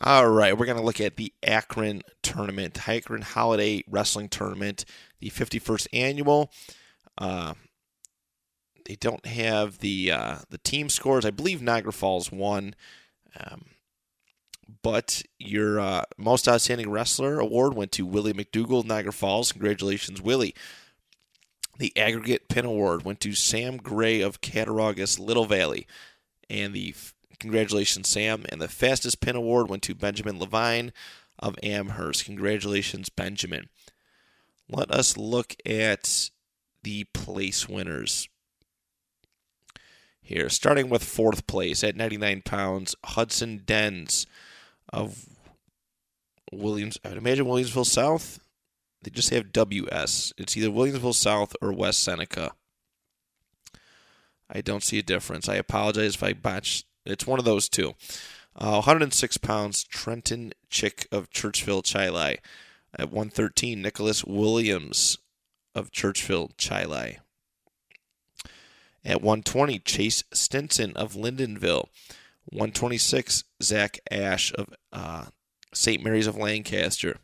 All 0.03 0.27
right, 0.27 0.57
we're 0.57 0.65
going 0.65 0.79
to 0.79 0.83
look 0.83 0.99
at 0.99 1.15
the 1.15 1.31
Akron 1.43 2.01
tournament, 2.23 2.89
Akron 2.89 3.21
Holiday 3.21 3.83
Wrestling 3.87 4.29
Tournament, 4.29 4.83
the 5.19 5.29
51st 5.29 5.87
annual. 5.93 6.51
Uh, 7.19 7.53
they 8.85 8.95
don't 8.95 9.23
have 9.27 9.77
the 9.77 10.11
uh, 10.11 10.37
the 10.49 10.57
team 10.57 10.89
scores. 10.89 11.23
I 11.23 11.29
believe 11.29 11.61
Niagara 11.61 11.93
Falls 11.93 12.31
won, 12.31 12.73
um, 13.39 13.65
but 14.81 15.21
your 15.37 15.79
uh, 15.79 16.05
most 16.17 16.47
outstanding 16.47 16.89
wrestler 16.89 17.39
award 17.39 17.75
went 17.75 17.91
to 17.91 18.05
Willie 18.07 18.33
McDougall, 18.33 18.83
Niagara 18.83 19.13
Falls. 19.13 19.51
Congratulations, 19.51 20.19
Willie. 20.19 20.55
The 21.77 21.95
aggregate 21.95 22.49
pin 22.49 22.65
award 22.65 23.05
went 23.05 23.19
to 23.19 23.33
Sam 23.33 23.77
Gray 23.77 24.21
of 24.21 24.41
Cattaraugus, 24.41 25.19
Little 25.19 25.45
Valley, 25.45 25.85
and 26.49 26.73
the 26.73 26.95
Congratulations, 27.41 28.07
Sam. 28.07 28.45
And 28.49 28.61
the 28.61 28.67
fastest 28.67 29.19
pin 29.19 29.35
award 29.35 29.67
went 29.67 29.81
to 29.83 29.95
Benjamin 29.95 30.37
Levine 30.37 30.93
of 31.39 31.57
Amherst. 31.63 32.25
Congratulations, 32.25 33.09
Benjamin. 33.09 33.67
Let 34.69 34.91
us 34.91 35.17
look 35.17 35.55
at 35.65 36.29
the 36.83 37.05
place 37.15 37.67
winners 37.67 38.29
here. 40.21 40.49
Starting 40.49 40.87
with 40.87 41.03
fourth 41.03 41.47
place 41.47 41.83
at 41.83 41.95
99 41.95 42.43
pounds, 42.43 42.95
Hudson 43.05 43.63
Dens 43.65 44.27
of 44.93 45.25
Williams. 46.51 46.99
I'd 47.03 47.17
imagine 47.17 47.47
Williamsville 47.47 47.87
South. 47.87 48.39
They 49.01 49.09
just 49.09 49.31
have 49.31 49.51
WS. 49.51 50.31
It's 50.37 50.55
either 50.55 50.69
Williamsville 50.69 51.15
South 51.15 51.55
or 51.59 51.73
West 51.73 52.03
Seneca. 52.03 52.51
I 54.47 54.61
don't 54.61 54.83
see 54.83 54.99
a 54.99 55.03
difference. 55.03 55.49
I 55.49 55.55
apologize 55.55 56.13
if 56.13 56.23
I 56.23 56.33
botched 56.33 56.85
it's 57.05 57.27
one 57.27 57.39
of 57.39 57.45
those 57.45 57.69
two. 57.69 57.93
Uh, 58.55 58.73
106 58.73 59.37
pounds, 59.37 59.83
Trenton 59.83 60.53
Chick 60.69 61.07
of 61.11 61.29
Churchville, 61.29 61.83
Chili. 61.83 62.39
At 62.97 63.09
113, 63.09 63.81
Nicholas 63.81 64.25
Williams 64.25 65.17
of 65.73 65.91
Churchville, 65.91 66.51
Chili. 66.57 67.19
At 69.03 69.21
120, 69.21 69.79
Chase 69.79 70.23
Stinson 70.33 70.93
of 70.95 71.13
Lyndonville. 71.13 71.87
126, 72.45 73.45
Zach 73.63 73.99
Ash 74.09 74.51
of 74.53 74.73
uh, 74.91 75.25
St. 75.73 76.03
Mary's 76.03 76.27
of 76.27 76.35
Lancaster. 76.35 77.17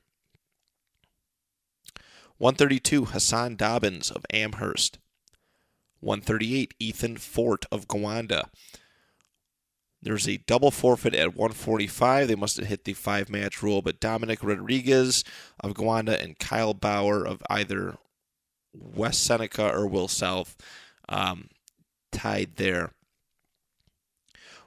132, 2.37 3.05
Hassan 3.05 3.55
Dobbins 3.55 4.11
of 4.11 4.25
Amherst. 4.31 4.99
138, 5.99 6.73
Ethan 6.79 7.17
Fort 7.17 7.65
of 7.71 7.87
Gowanda. 7.87 8.49
There's 10.01 10.27
a 10.27 10.37
double 10.37 10.71
forfeit 10.71 11.15
at 11.15 11.35
145. 11.35 12.27
They 12.27 12.35
must 12.35 12.57
have 12.57 12.67
hit 12.67 12.85
the 12.85 12.93
five 12.93 13.29
match 13.29 13.63
rule, 13.63 13.81
but 13.81 13.99
Dominic 13.99 14.43
Rodriguez 14.43 15.23
of 15.59 15.73
Gowanda 15.73 16.21
and 16.21 16.37
Kyle 16.37 16.73
Bauer 16.73 17.25
of 17.25 17.41
either 17.49 17.97
West 18.73 19.23
Seneca 19.23 19.73
or 19.73 19.87
Will 19.87 20.07
South 20.07 20.55
um, 21.09 21.49
tied 22.11 22.55
there. 22.57 22.91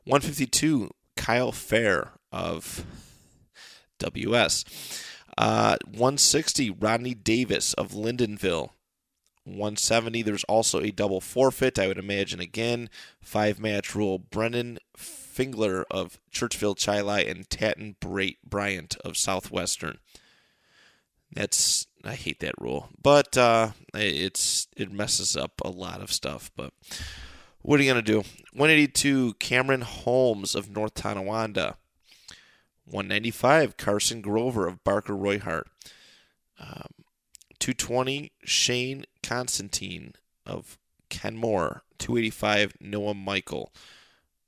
152, 0.04 0.90
Kyle 1.16 1.52
Fair 1.52 2.12
of 2.32 2.84
WS. 3.98 4.64
Uh, 5.38 5.76
160, 5.86 6.70
Rodney 6.70 7.14
Davis 7.14 7.72
of 7.74 7.92
Lyndonville. 7.92 8.70
170. 9.56 10.22
There's 10.22 10.44
also 10.44 10.80
a 10.80 10.90
double 10.90 11.20
forfeit, 11.20 11.78
I 11.78 11.86
would 11.86 11.98
imagine 11.98 12.40
again. 12.40 12.90
Five 13.20 13.58
match 13.58 13.94
rule. 13.94 14.18
Brennan 14.18 14.78
Fingler 14.96 15.84
of 15.90 16.18
Churchville 16.32 16.76
Chili 16.76 17.26
and 17.26 17.48
Tatton 17.48 17.96
Bryant 18.44 18.96
of 19.04 19.16
Southwestern. 19.16 19.98
That's 21.32 21.86
I 22.04 22.14
hate 22.14 22.40
that 22.40 22.60
rule, 22.60 22.88
but 23.00 23.36
uh, 23.36 23.70
it's 23.94 24.66
it 24.76 24.90
messes 24.90 25.36
up 25.36 25.60
a 25.64 25.70
lot 25.70 26.00
of 26.00 26.12
stuff. 26.12 26.50
But 26.56 26.72
what 27.62 27.78
are 27.78 27.82
you 27.82 27.90
gonna 27.90 28.02
do? 28.02 28.18
182 28.52 29.34
Cameron 29.34 29.82
Holmes 29.82 30.54
of 30.54 30.70
North 30.70 30.94
Tonawanda. 30.94 31.76
195 32.84 33.76
Carson 33.76 34.20
Grover 34.20 34.66
of 34.66 34.82
Barker 34.82 35.16
Royhart. 35.16 35.68
Um, 36.58 36.99
220 37.74 38.32
Shane 38.44 39.04
Constantine 39.22 40.14
of 40.46 40.78
Kenmore. 41.08 41.82
285 41.98 42.74
Noah 42.80 43.14
Michael. 43.14 43.72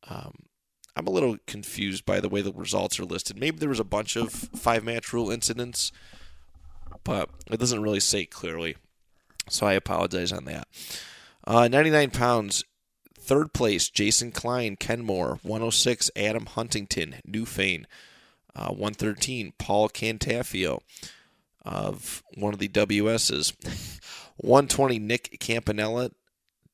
Um, 0.08 0.44
I'm 0.96 1.06
a 1.06 1.10
little 1.10 1.36
confused 1.46 2.04
by 2.04 2.20
the 2.20 2.28
way 2.28 2.40
the 2.40 2.52
results 2.52 2.98
are 2.98 3.04
listed. 3.04 3.38
Maybe 3.38 3.58
there 3.58 3.68
was 3.68 3.80
a 3.80 3.84
bunch 3.84 4.16
of 4.16 4.32
five 4.32 4.84
match 4.84 5.12
rule 5.12 5.30
incidents 5.30 5.92
but 7.04 7.28
it 7.50 7.58
doesn't 7.58 7.82
really 7.82 8.00
say 8.00 8.24
clearly. 8.24 8.76
So 9.48 9.66
I 9.66 9.72
apologize 9.74 10.32
on 10.32 10.44
that. 10.44 10.68
Uh, 11.46 11.68
99 11.68 12.10
pounds, 12.10 12.64
third 13.18 13.52
place, 13.52 13.88
Jason 13.88 14.30
Klein, 14.30 14.76
Kenmore. 14.76 15.40
106, 15.42 16.10
Adam 16.16 16.46
Huntington, 16.46 17.16
Newfane. 17.28 17.84
Uh, 18.54 18.68
113, 18.68 19.54
Paul 19.58 19.88
Cantafio 19.88 20.80
of 21.64 22.22
one 22.34 22.52
of 22.52 22.58
the 22.58 22.68
WSs. 22.68 23.52
120, 24.36 24.98
Nick 24.98 25.36
Campanella, 25.40 26.10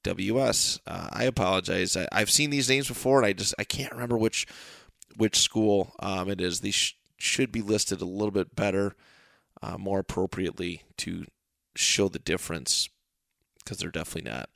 WS. 0.04 0.80
Uh, 0.87 1.09
I 1.12 1.25
apologize. 1.25 1.97
I, 1.97 2.07
have 2.12 2.30
seen 2.30 2.50
these 2.50 2.68
names 2.68 2.88
before, 2.88 3.18
and 3.18 3.26
I 3.26 3.33
just 3.33 3.54
I 3.59 3.64
can't 3.64 3.92
remember 3.92 4.16
which 4.16 4.47
which 5.16 5.38
school 5.38 5.95
um, 5.99 6.30
it 6.30 6.40
is. 6.40 6.61
These 6.61 6.75
sh- 6.75 6.92
should 7.18 7.52
be 7.52 7.62
listed 7.62 8.00
a 8.00 8.07
little 8.07 8.30
bit 8.30 8.54
better 8.54 8.95
uh, 9.61 9.76
more 9.76 9.99
appropriately 9.99 10.83
to 10.99 11.26
show 11.75 12.09
the 12.09 12.18
difference 12.18 12.88
because 13.59 13.78
they're 13.78 13.90
definitely 13.90 14.30
not. 14.30 14.49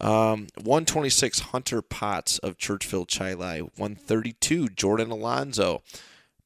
Um, 0.00 0.46
126 0.54 1.40
Hunter 1.40 1.82
Potts 1.82 2.38
of 2.38 2.56
Churchville 2.56 3.08
Chili. 3.08 3.60
132 3.60 4.68
Jordan 4.68 5.10
Alonzo, 5.10 5.82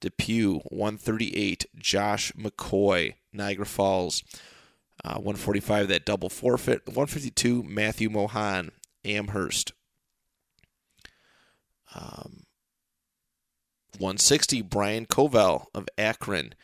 Depew. 0.02 0.58
138 0.68 1.64
Josh 1.76 2.32
McCoy, 2.32 3.14
Niagara 3.32 3.64
Falls. 3.64 4.22
Uh, 5.02 5.14
145 5.14 5.88
that 5.88 6.04
double 6.04 6.28
forfeit. 6.28 6.86
152 6.86 7.62
Matthew 7.62 8.10
Mohan, 8.10 8.72
Amherst. 9.04 9.72
Um, 11.94 12.44
160 13.98 14.60
Brian 14.62 15.06
Covell 15.06 15.66
of 15.74 15.88
Akron. 15.96 16.54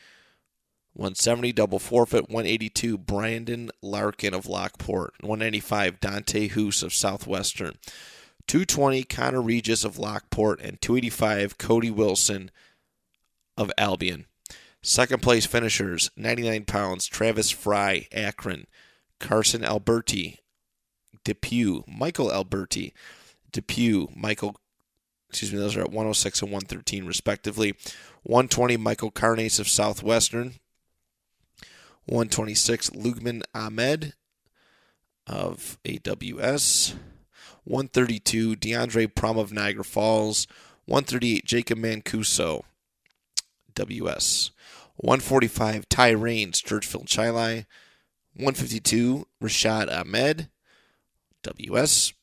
170 0.93 1.53
double 1.53 1.79
forfeit, 1.79 2.29
182 2.29 2.97
Brandon 2.97 3.69
Larkin 3.81 4.33
of 4.33 4.47
Lockport, 4.47 5.13
195 5.21 6.01
Dante 6.01 6.47
Hoos 6.49 6.83
of 6.83 6.93
Southwestern, 6.93 7.75
220 8.47 9.03
Connor 9.03 9.41
Regis 9.41 9.85
of 9.85 9.97
Lockport, 9.97 10.59
and 10.59 10.81
285 10.81 11.57
Cody 11.57 11.89
Wilson 11.89 12.51
of 13.59 13.71
Albion. 13.77 14.25
Second 14.81 15.21
place 15.21 15.45
finishers, 15.45 16.09
99 16.15 16.63
pounds, 16.63 17.05
Travis 17.05 17.51
Fry, 17.51 18.07
Akron, 18.13 18.65
Carson 19.19 19.63
Alberti, 19.63 20.39
Depew, 21.25 21.83
Michael 21.85 22.31
Alberti, 22.31 22.93
Depew, 23.51 24.07
Michael, 24.15 24.55
excuse 25.29 25.51
me, 25.51 25.59
those 25.59 25.75
are 25.75 25.81
at 25.81 25.91
106 25.91 26.41
and 26.41 26.51
113 26.51 27.05
respectively. 27.05 27.73
120 28.23 28.77
Michael 28.77 29.11
Carnace 29.11 29.59
of 29.59 29.67
Southwestern, 29.67 30.55
126 32.05 32.91
Lugman 32.91 33.41
Ahmed 33.53 34.13
of 35.27 35.77
AWS. 35.83 36.95
132 37.65 38.55
DeAndre 38.55 39.13
Prom 39.13 39.37
of 39.37 39.51
Niagara 39.51 39.83
Falls. 39.83 40.47
138 40.89 41.45
Jacob 41.45 41.77
Mancuso, 41.77 42.63
WS. 43.79 44.51
145 44.97 45.87
Ty 45.87 46.09
Raines, 46.09 46.61
Churchville 46.61 47.07
Chili. 47.07 47.65
152 48.33 49.25
Rashad 49.41 49.89
Ahmed, 49.91 50.49
WS. 51.43 52.13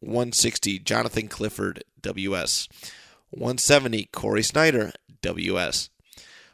160 0.00 0.78
Jonathan 0.80 1.28
Clifford, 1.28 1.84
WS. 2.00 2.68
170 3.30 4.06
Corey 4.12 4.42
Snyder, 4.42 4.92
WS. 5.22 5.90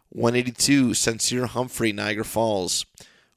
182, 0.08 0.94
Sincere 0.94 1.46
Humphrey, 1.46 1.92
Niagara 1.92 2.24
Falls. 2.24 2.84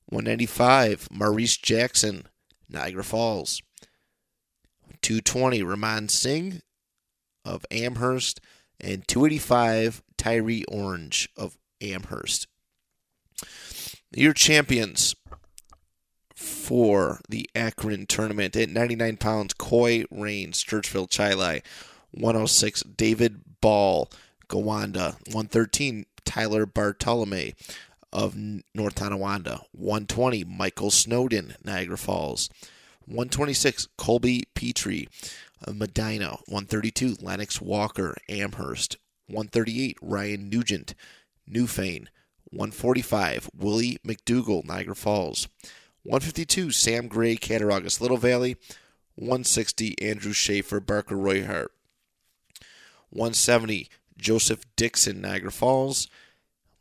195, 0.08 1.10
Maurice 1.12 1.58
Jackson, 1.58 2.28
Niagara 2.68 3.04
Falls. 3.04 3.62
220, 5.02 5.62
Raman 5.62 6.10
Singh 6.10 6.62
of 7.46 7.66
Amherst. 7.70 8.42
And 8.80 9.08
285, 9.08 10.02
Tyree 10.24 10.64
Orange 10.70 11.28
of 11.36 11.58
Amherst. 11.82 12.48
Your 14.16 14.32
champions 14.32 15.16
for 16.34 17.20
the 17.28 17.50
Akron 17.54 18.06
tournament 18.06 18.56
at 18.56 18.70
99 18.70 19.18
pounds, 19.18 19.54
Coy 19.54 20.06
Rains, 20.10 20.64
Churchville 20.64 21.10
Chili. 21.10 21.62
106, 22.12 22.84
David 22.84 23.42
Ball, 23.60 24.10
Gowanda. 24.48 25.16
113, 25.28 26.06
Tyler 26.24 26.66
Bartolome 26.66 27.54
of 28.14 28.38
North 28.74 28.96
Tonawanda. 28.96 29.60
120, 29.74 30.46
Michael 30.46 30.92
Snowden, 30.92 31.56
Niagara 31.66 31.98
Falls. 31.98 32.50
126, 33.08 33.90
Colby 33.98 34.46
Petrie 34.56 35.10
Medina. 35.70 36.38
132, 36.48 37.18
Lennox 37.20 37.60
Walker, 37.60 38.16
Amherst. 38.30 38.96
138, 39.28 39.98
Ryan 40.02 40.50
Nugent, 40.50 40.96
Newfane. 41.50 42.08
145, 42.50 43.50
Willie 43.58 43.98
McDougall, 44.06 44.64
Niagara 44.64 44.96
Falls. 44.96 45.48
152, 46.04 46.72
Sam 46.72 47.08
Gray, 47.08 47.36
Cattaraugus, 47.36 48.00
Little 48.00 48.18
Valley. 48.18 48.58
160, 49.16 50.00
Andrew 50.02 50.34
Schaefer, 50.34 50.80
Barker 50.80 51.16
Royhart. 51.16 51.72
170, 53.10 53.90
Joseph 54.18 54.64
Dixon, 54.76 55.22
Niagara 55.22 55.52
Falls. 55.52 56.08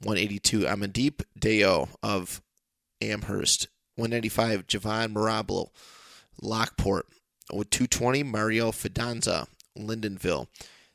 182, 0.02 0.61
Amandeep 0.61 1.22
Deo 1.38 1.88
of 2.02 2.42
Amherst. 3.00 3.68
195, 3.96 4.66
Javon 4.66 5.12
Marablo, 5.12 5.68
Lockport. 6.40 7.07
With 7.52 7.70
220, 7.70 8.22
Mario 8.22 8.72
Fidanza, 8.72 9.46
Lyndonville. 9.78 10.48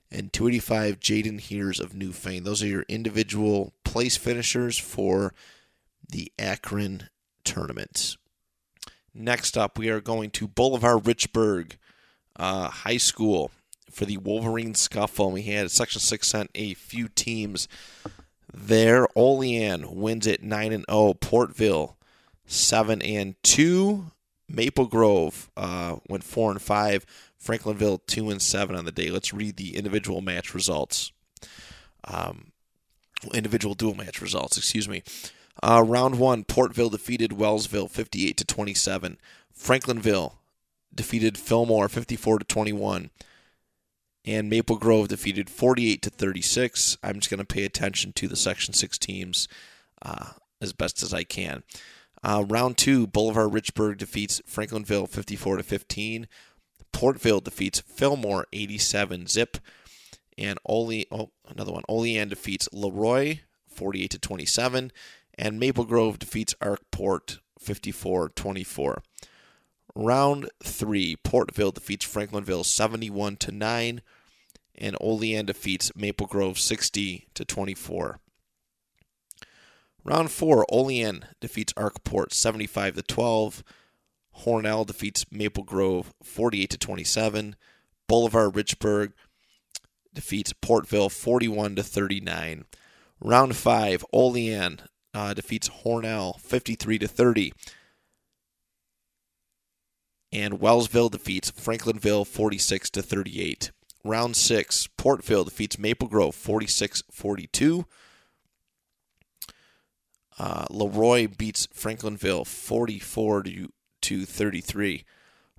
And 0.09 0.31
285, 0.31 0.99
Jaden 0.99 1.39
Hears 1.39 1.79
of 1.79 1.91
Newfane. 1.91 2.43
Those 2.43 2.63
are 2.63 2.67
your 2.67 2.85
individual 2.87 3.73
place 3.83 4.15
finishers 4.15 4.77
for 4.77 5.33
the 6.09 6.31
Akron 6.39 7.09
tournament. 7.43 8.15
Next 9.13 9.57
up, 9.57 9.77
we 9.77 9.89
are 9.89 9.99
going 9.99 10.29
to 10.31 10.47
Bolivar 10.47 10.97
Richburg 10.97 11.73
uh, 12.37 12.69
High 12.69 12.97
School 12.97 13.51
for 13.91 14.05
the 14.05 14.17
Wolverine 14.17 14.75
Scuffle. 14.75 15.25
And 15.25 15.33
We 15.33 15.41
had 15.43 15.71
Section 15.71 15.99
6 15.99 16.27
sent 16.27 16.51
a 16.55 16.73
few 16.75 17.07
teams 17.09 17.67
there. 18.53 19.07
Olean 19.15 19.95
wins 19.95 20.27
it 20.27 20.43
9 20.43 20.71
and 20.71 20.85
0. 20.89 21.15
Portville 21.15 21.95
7 22.45 23.01
and 23.01 23.35
2. 23.43 24.11
Maple 24.49 24.86
Grove 24.86 25.49
uh, 25.57 25.97
went 26.07 26.23
4 26.23 26.51
and 26.51 26.62
5. 26.62 27.05
Franklinville 27.43 27.99
2 28.07 28.29
and 28.29 28.41
7 28.41 28.75
on 28.75 28.86
the 28.86 28.91
day. 28.91 29.10
Let's 29.10 29.33
read 29.33 29.57
the 29.57 29.75
individual 29.75 30.21
match 30.21 30.53
results. 30.53 31.12
Um, 32.03 32.51
individual 33.33 33.75
dual 33.75 33.95
match 33.95 34.21
results, 34.21 34.57
excuse 34.57 34.88
me. 34.88 35.03
Uh, 35.62 35.83
round 35.86 36.19
1, 36.19 36.43
Portville 36.45 36.91
defeated 36.91 37.31
Wellsville 37.31 37.89
58 37.89 38.38
to 38.38 38.45
27. 38.45 39.17
Franklinville 39.57 40.33
defeated 40.93 41.38
Fillmore 41.38 41.89
54 41.89 42.39
to 42.39 42.45
21 42.45 43.12
and 44.27 44.49
Maple 44.49 44.77
Grove 44.77 45.07
defeated 45.07 45.49
48 45.49 46.01
to 46.01 46.10
36. 46.10 46.97
I'm 47.01 47.15
just 47.15 47.29
going 47.29 47.39
to 47.39 47.45
pay 47.45 47.63
attention 47.63 48.12
to 48.13 48.27
the 48.27 48.36
Section 48.36 48.73
6 48.73 48.97
teams 48.97 49.47
uh, 50.01 50.31
as 50.62 50.73
best 50.73 51.01
as 51.01 51.13
I 51.13 51.23
can. 51.23 51.63
Uh, 52.23 52.43
round 52.47 52.77
two, 52.77 53.08
Bolivar 53.08 53.47
Richburg 53.47 53.97
defeats 53.97 54.41
Franklinville 54.49 55.08
54 55.08 55.58
to 55.58 55.63
15. 55.63 56.27
Portville 56.91 57.43
defeats 57.43 57.82
Fillmore 57.82 58.47
87 58.51 59.27
zip, 59.27 59.58
and 60.38 60.58
Ole 60.65 61.06
oh 61.12 61.30
another 61.47 61.71
one 61.71 61.84
Olean 61.88 62.30
defeats 62.30 62.67
Leroy 62.73 63.41
48 63.67 64.10
to 64.12 64.19
27, 64.19 64.91
and 65.38 65.60
Maple 65.60 65.86
Grove 65.86 66.17
defeats 66.17 66.56
Arkport 66.56 67.39
54 67.60 68.30
24. 68.30 69.03
Round 69.95 70.49
three, 70.63 71.15
Portville 71.23 71.73
defeats 71.73 72.06
Franklinville 72.06 72.65
71 72.65 73.38
to 73.38 73.51
9, 73.51 74.01
and 74.75 74.97
Olean 74.99 75.45
defeats 75.45 75.91
Maple 75.95 76.27
Grove 76.27 76.60
60 76.60 77.27
to 77.34 77.45
24. 77.45 78.19
Round 80.07 80.31
four, 80.31 80.65
Olean 80.69 81.25
defeats 81.41 81.73
Arkport 81.73 82.31
75 82.31 82.95
to 82.95 83.01
12. 83.01 83.63
Hornell 84.45 84.85
defeats 84.85 85.25
Maple 85.29 85.65
Grove 85.65 86.13
48 86.23 86.69
to 86.69 86.77
27. 86.77 87.55
Bolivar 88.07 88.49
Richburg 88.49 89.11
defeats 90.13 90.53
Portville 90.53 91.11
41 91.11 91.75
to 91.75 91.83
39. 91.83 92.63
Round 93.19 93.55
five, 93.55 94.05
Olean 94.13 94.79
uh, 95.13 95.33
defeats 95.33 95.69
Hornell 95.83 96.39
53 96.39 96.99
to 96.99 97.07
30 97.07 97.53
and 100.31 100.59
Wellsville 100.59 101.11
defeats 101.11 101.51
Franklinville 101.51 102.25
46 102.25 102.89
to 102.91 103.01
38. 103.01 103.71
Round 104.03 104.35
6, 104.35 104.87
Portville 104.97 105.45
defeats 105.45 105.79
Maple 105.79 106.07
Grove 106.07 106.35
46-42. 106.35 107.85
Uh, 110.39 110.65
Leroy 110.69 111.28
beats 111.28 111.67
Franklinville 111.67 112.45
44 112.45 113.43
to, 113.43 113.69
to 114.02 114.26
33. 114.26 115.04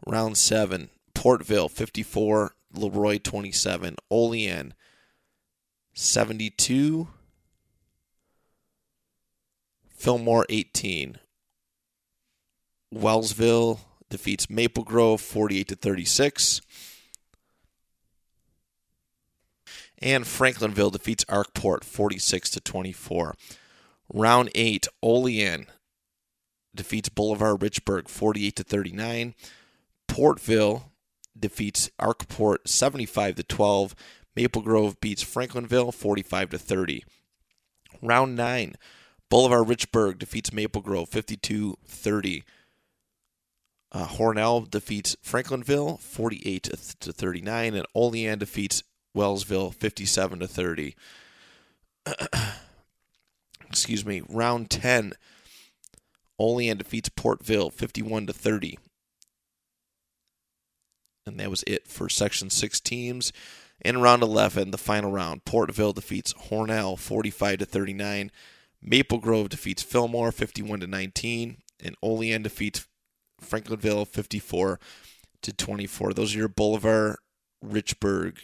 Round 0.06 0.38
7, 0.38 0.90
Portville 1.14 1.70
54, 1.70 2.54
Leroy 2.72 3.18
27. 3.18 3.96
Olean 4.10 4.74
72, 5.94 7.08
Fillmore 9.88 10.46
18. 10.48 11.18
Wellsville 12.94 13.80
defeats 14.08 14.48
Maple 14.48 14.84
Grove 14.84 15.20
48 15.20 15.68
to 15.68 15.74
36. 15.74 16.60
And 20.00 20.24
Franklinville 20.24 20.92
defeats 20.92 21.24
Arkport 21.24 21.82
46 21.82 22.50
to 22.50 22.60
24. 22.60 23.34
Round 24.12 24.50
8, 24.54 24.88
Olean 25.02 25.66
defeats 26.74 27.08
Bolivar 27.08 27.56
Richburg 27.56 28.08
48 28.08 28.56
to 28.56 28.64
39. 28.64 29.34
Portville 30.08 30.84
defeats 31.38 31.90
Arkport 32.00 32.66
75 32.66 33.36
to 33.36 33.42
12. 33.42 33.94
Maple 34.34 34.62
Grove 34.62 35.00
beats 35.00 35.22
Franklinville 35.22 35.92
45 35.92 36.50
to 36.50 36.58
30. 36.58 37.04
Round 38.00 38.36
9, 38.36 38.76
Bolivar 39.28 39.64
Richburg 39.64 40.18
defeats 40.18 40.52
Maple 40.52 40.82
Grove 40.82 41.08
52 41.08 41.76
30. 41.84 42.44
Uh, 43.90 44.06
Hornell 44.06 44.70
defeats 44.70 45.16
Franklinville 45.24 45.98
48 46.00 46.62
to 47.00 47.12
39, 47.12 47.74
and 47.74 47.86
Olean 47.94 48.38
defeats 48.38 48.82
Wellsville 49.16 49.74
57 49.74 50.40
to 50.40 50.46
30. 50.46 50.94
Excuse 53.68 54.04
me. 54.04 54.22
Round 54.28 54.70
10, 54.70 55.12
Olean 56.38 56.78
defeats 56.78 57.08
Portville 57.08 57.72
51 57.72 58.26
to 58.26 58.32
30. 58.32 58.78
And 61.26 61.38
that 61.38 61.50
was 61.50 61.64
it 61.66 61.88
for 61.88 62.08
Section 62.08 62.48
6 62.50 62.80
teams. 62.80 63.32
In 63.84 64.00
round 64.00 64.22
11, 64.22 64.70
the 64.70 64.78
final 64.78 65.12
round, 65.12 65.44
Portville 65.44 65.94
defeats 65.94 66.34
Hornell 66.34 66.98
45 66.98 67.58
to 67.58 67.64
39. 67.64 68.32
Maple 68.82 69.18
Grove 69.18 69.48
defeats 69.48 69.82
Fillmore 69.82 70.32
51 70.32 70.80
to 70.80 70.86
19, 70.86 71.58
and 71.80 71.96
Olean 72.02 72.42
defeats 72.42 72.86
Franklinville 73.42 74.06
54 74.06 74.80
to 75.42 75.52
24. 75.52 76.12
Those 76.12 76.34
are 76.34 76.38
your 76.38 76.48
Bolivar 76.48 77.18
Richburg 77.64 78.38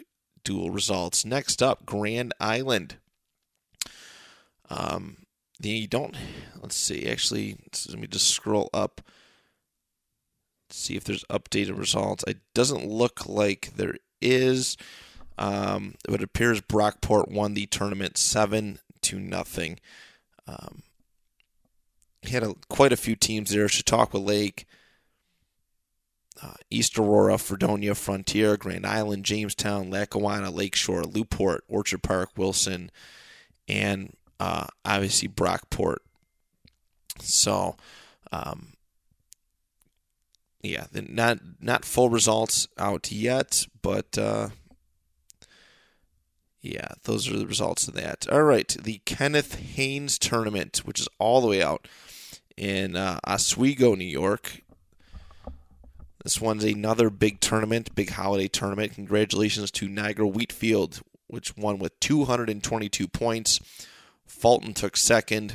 dual 0.45 0.71
results. 0.71 1.25
Next 1.25 1.63
up, 1.63 1.87
Grand 1.87 2.33
Island. 2.39 2.99
Um, 4.71 5.19
you 5.61 5.87
don't. 5.87 6.17
Let's 6.61 6.77
see. 6.77 7.07
Actually, 7.07 7.57
let 7.89 7.99
me 7.99 8.07
just 8.07 8.29
scroll 8.29 8.71
up. 8.73 9.01
See 10.71 10.97
if 10.97 11.05
there's 11.05 11.25
updated 11.25 11.79
results. 11.79 12.25
It 12.27 12.39
doesn't 12.55 12.87
look 12.87 13.27
like 13.27 13.73
there 13.77 13.97
is. 14.21 14.77
Um, 15.39 15.95
it 16.09 16.23
appears 16.23 16.61
Brockport 16.61 17.31
won 17.31 17.55
the 17.55 17.67
tournament 17.67 18.17
seven 18.17 18.79
to 19.03 19.19
nothing. 19.19 19.79
Um, 20.47 20.83
he 22.23 22.33
had 22.33 22.43
a, 22.43 22.55
quite 22.69 22.93
a 22.93 22.97
few 22.97 23.17
teams 23.17 23.51
there. 23.51 23.69
Chautauqua 23.69 24.19
Lake, 24.19 24.67
uh, 26.43 26.55
East 26.71 26.99
Aurora, 26.99 27.39
Fredonia, 27.39 27.95
Frontier, 27.95 28.57
Grand 28.57 28.87
Island, 28.87 29.25
Jamestown, 29.25 29.91
Lackawanna, 29.91 30.51
Lakeshore, 30.51 31.05
Lew-Port, 31.05 31.65
Orchard 31.69 32.03
Park, 32.03 32.31
Wilson, 32.37 32.91
and 33.69 34.15
uh, 34.41 34.67
obviously 34.85 35.29
Brockport. 35.29 35.99
So, 37.21 37.77
um, 38.33 38.73
yeah, 40.63 40.87
not 40.93 41.39
not 41.61 41.85
full 41.85 42.09
results 42.09 42.69
out 42.79 43.13
yet, 43.13 43.67
but 43.83 44.17
uh, 44.19 44.49
yeah, 46.61 46.89
those 47.03 47.29
are 47.31 47.37
the 47.37 47.47
results 47.47 47.87
of 47.89 47.95
that. 47.95 48.27
All 48.33 48.43
right, 48.43 48.69
the 48.69 49.01
Kenneth 49.05 49.57
Haynes 49.77 50.19
tournament, 50.19 50.79
which 50.79 50.99
is 50.99 51.09
all 51.19 51.41
the 51.41 51.47
way 51.47 51.63
out 51.63 51.87
in 52.57 52.97
uh, 52.97 53.21
Oswego, 53.27 53.95
New 53.95 54.05
York. 54.05 54.63
This 56.25 56.41
one's 56.41 56.65
another 56.65 57.11
big 57.11 57.41
tournament, 57.41 57.95
big 57.95 58.11
holiday 58.11 58.49
tournament. 58.49 58.95
Congratulations 58.95 59.71
to 59.73 59.89
Niagara 59.89 60.27
Wheatfield, 60.27 61.03
which 61.27 61.55
won 61.55 61.79
with 61.79 62.01
222 62.01 63.09
points. 63.09 63.61
Fulton 64.35 64.75
took 64.75 64.97
second 64.97 65.55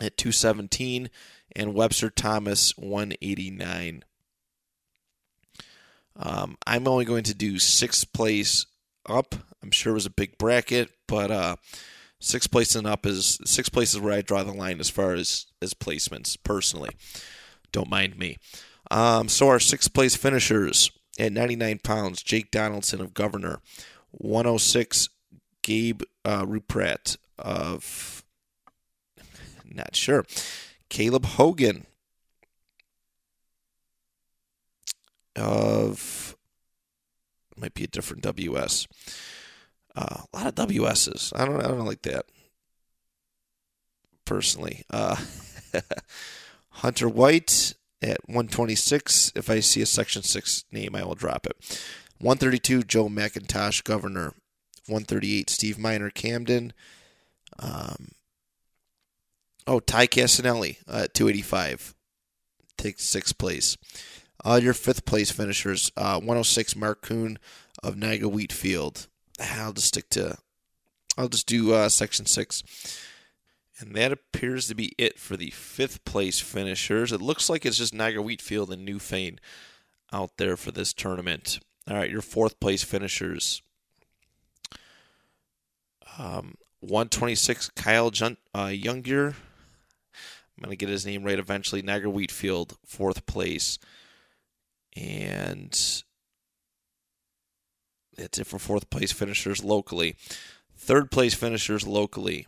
at 0.00 0.16
217, 0.16 1.10
and 1.56 1.74
Webster 1.74 2.10
Thomas 2.10 2.76
189. 2.76 4.04
Um, 6.16 6.56
I'm 6.66 6.86
only 6.86 7.04
going 7.04 7.24
to 7.24 7.34
do 7.34 7.58
sixth 7.58 8.12
place 8.12 8.66
up. 9.08 9.34
I'm 9.62 9.70
sure 9.70 9.92
it 9.92 9.94
was 9.94 10.06
a 10.06 10.10
big 10.10 10.38
bracket, 10.38 10.90
but 11.08 11.30
uh, 11.30 11.56
sixth 12.20 12.50
place 12.50 12.74
and 12.74 12.86
up 12.86 13.06
is 13.06 13.38
six 13.44 13.68
places 13.68 14.00
where 14.00 14.12
I 14.12 14.22
draw 14.22 14.44
the 14.44 14.52
line 14.52 14.80
as 14.80 14.90
far 14.90 15.14
as 15.14 15.46
as 15.60 15.74
placements 15.74 16.36
personally. 16.42 16.90
Don't 17.72 17.90
mind 17.90 18.16
me. 18.18 18.36
Um, 18.90 19.28
so 19.28 19.48
our 19.48 19.58
sixth 19.58 19.92
place 19.92 20.14
finishers 20.14 20.90
at 21.18 21.32
99 21.32 21.80
pounds, 21.82 22.22
Jake 22.22 22.50
Donaldson 22.50 23.00
of 23.00 23.14
Gouverneur, 23.14 23.60
106, 24.10 25.08
Gabe 25.62 26.02
uh, 26.24 26.44
Ruprat 26.44 27.16
of 27.38 28.24
not 29.64 29.96
sure, 29.96 30.24
Caleb 30.88 31.24
Hogan 31.24 31.86
of 35.36 36.36
might 37.56 37.74
be 37.74 37.84
a 37.84 37.88
different 37.88 38.22
WS. 38.22 38.86
Uh, 39.96 40.22
a 40.32 40.36
lot 40.36 40.46
of 40.46 40.68
WSs. 40.68 41.32
I 41.38 41.44
don't. 41.44 41.60
I 41.60 41.68
don't 41.68 41.86
like 41.86 42.02
that 42.02 42.26
personally. 44.24 44.84
Uh, 44.90 45.16
Hunter 46.70 47.08
White 47.08 47.74
at 48.02 48.18
126. 48.26 49.32
If 49.34 49.48
I 49.48 49.60
see 49.60 49.82
a 49.82 49.86
Section 49.86 50.22
6 50.22 50.64
name, 50.72 50.94
I 50.94 51.04
will 51.04 51.14
drop 51.14 51.46
it. 51.46 51.56
132, 52.18 52.82
Joe 52.82 53.08
McIntosh, 53.08 53.84
Gouverneur. 53.84 54.34
138, 54.86 55.48
Steve 55.48 55.78
Miner, 55.78 56.10
Camden. 56.10 56.72
Um, 57.58 58.12
oh, 59.66 59.80
Ty 59.80 60.06
Casanelli 60.06 60.78
at 60.88 61.14
285. 61.14 61.94
Takes 62.76 63.04
sixth 63.04 63.38
place. 63.38 63.76
Uh, 64.44 64.60
your 64.62 64.74
fifth 64.74 65.04
place 65.04 65.30
finishers, 65.30 65.90
uh, 65.96 66.18
106, 66.18 66.76
Mark 66.76 67.02
Kuhn 67.02 67.38
of 67.82 67.96
Niagara 67.96 68.28
Wheatfield. 68.28 69.06
I'll 69.40 69.72
just 69.72 69.88
stick 69.88 70.10
to, 70.10 70.36
I'll 71.16 71.28
just 71.28 71.46
do 71.46 71.72
uh, 71.72 71.88
Section 71.88 72.26
6. 72.26 72.62
And 73.80 73.94
that 73.96 74.12
appears 74.12 74.68
to 74.68 74.74
be 74.74 74.92
it 74.98 75.18
for 75.18 75.36
the 75.36 75.50
fifth 75.50 76.04
place 76.04 76.40
finishers. 76.40 77.10
It 77.10 77.22
looks 77.22 77.48
like 77.48 77.64
it's 77.64 77.78
just 77.78 77.94
Niagara 77.94 78.22
Wheatfield 78.22 78.70
and 78.70 78.86
Newfane 78.86 79.38
out 80.12 80.36
there 80.36 80.56
for 80.56 80.70
this 80.70 80.92
tournament. 80.92 81.58
All 81.88 81.96
right, 81.96 82.10
your 82.10 82.22
fourth 82.22 82.60
place 82.60 82.84
finishers. 82.84 83.62
Um, 86.18 86.54
126, 86.84 87.70
Kyle 87.70 88.10
Jun- 88.10 88.36
uh, 88.54 88.66
Younger. 88.66 89.28
I'm 90.56 90.62
going 90.62 90.70
to 90.70 90.76
get 90.76 90.88
his 90.88 91.04
name 91.04 91.24
right 91.24 91.38
eventually. 91.38 91.82
Niagara 91.82 92.10
Wheatfield, 92.10 92.76
fourth 92.86 93.26
place. 93.26 93.78
And 94.96 95.72
that's 98.16 98.38
it 98.38 98.46
for 98.46 98.58
fourth 98.58 98.88
place 98.90 99.10
finishers 99.12 99.64
locally. 99.64 100.16
Third 100.76 101.10
place 101.10 101.34
finishers 101.34 101.86
locally. 101.86 102.46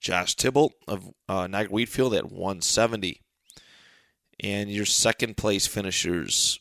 Josh 0.00 0.34
Tybalt 0.34 0.74
of 0.86 1.12
uh, 1.28 1.46
Niagara 1.46 1.72
Wheatfield 1.72 2.14
at 2.14 2.30
170. 2.30 3.20
And 4.40 4.70
your 4.70 4.84
second 4.84 5.36
place 5.36 5.66
finishers 5.66 6.60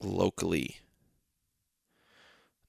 locally. 0.00 0.78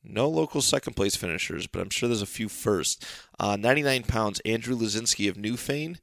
No 0.03 0.29
local 0.29 0.61
second 0.61 0.93
place 0.93 1.15
finishers, 1.15 1.67
but 1.67 1.81
I'm 1.81 1.89
sure 1.89 2.07
there's 2.07 2.21
a 2.21 2.27
few 2.27 2.49
first. 2.49 3.05
Uh, 3.39 3.57
99 3.57 4.03
pounds, 4.03 4.39
Andrew 4.41 4.75
Lazinski 4.75 5.29
of 5.29 5.35
Newfane. 5.35 5.97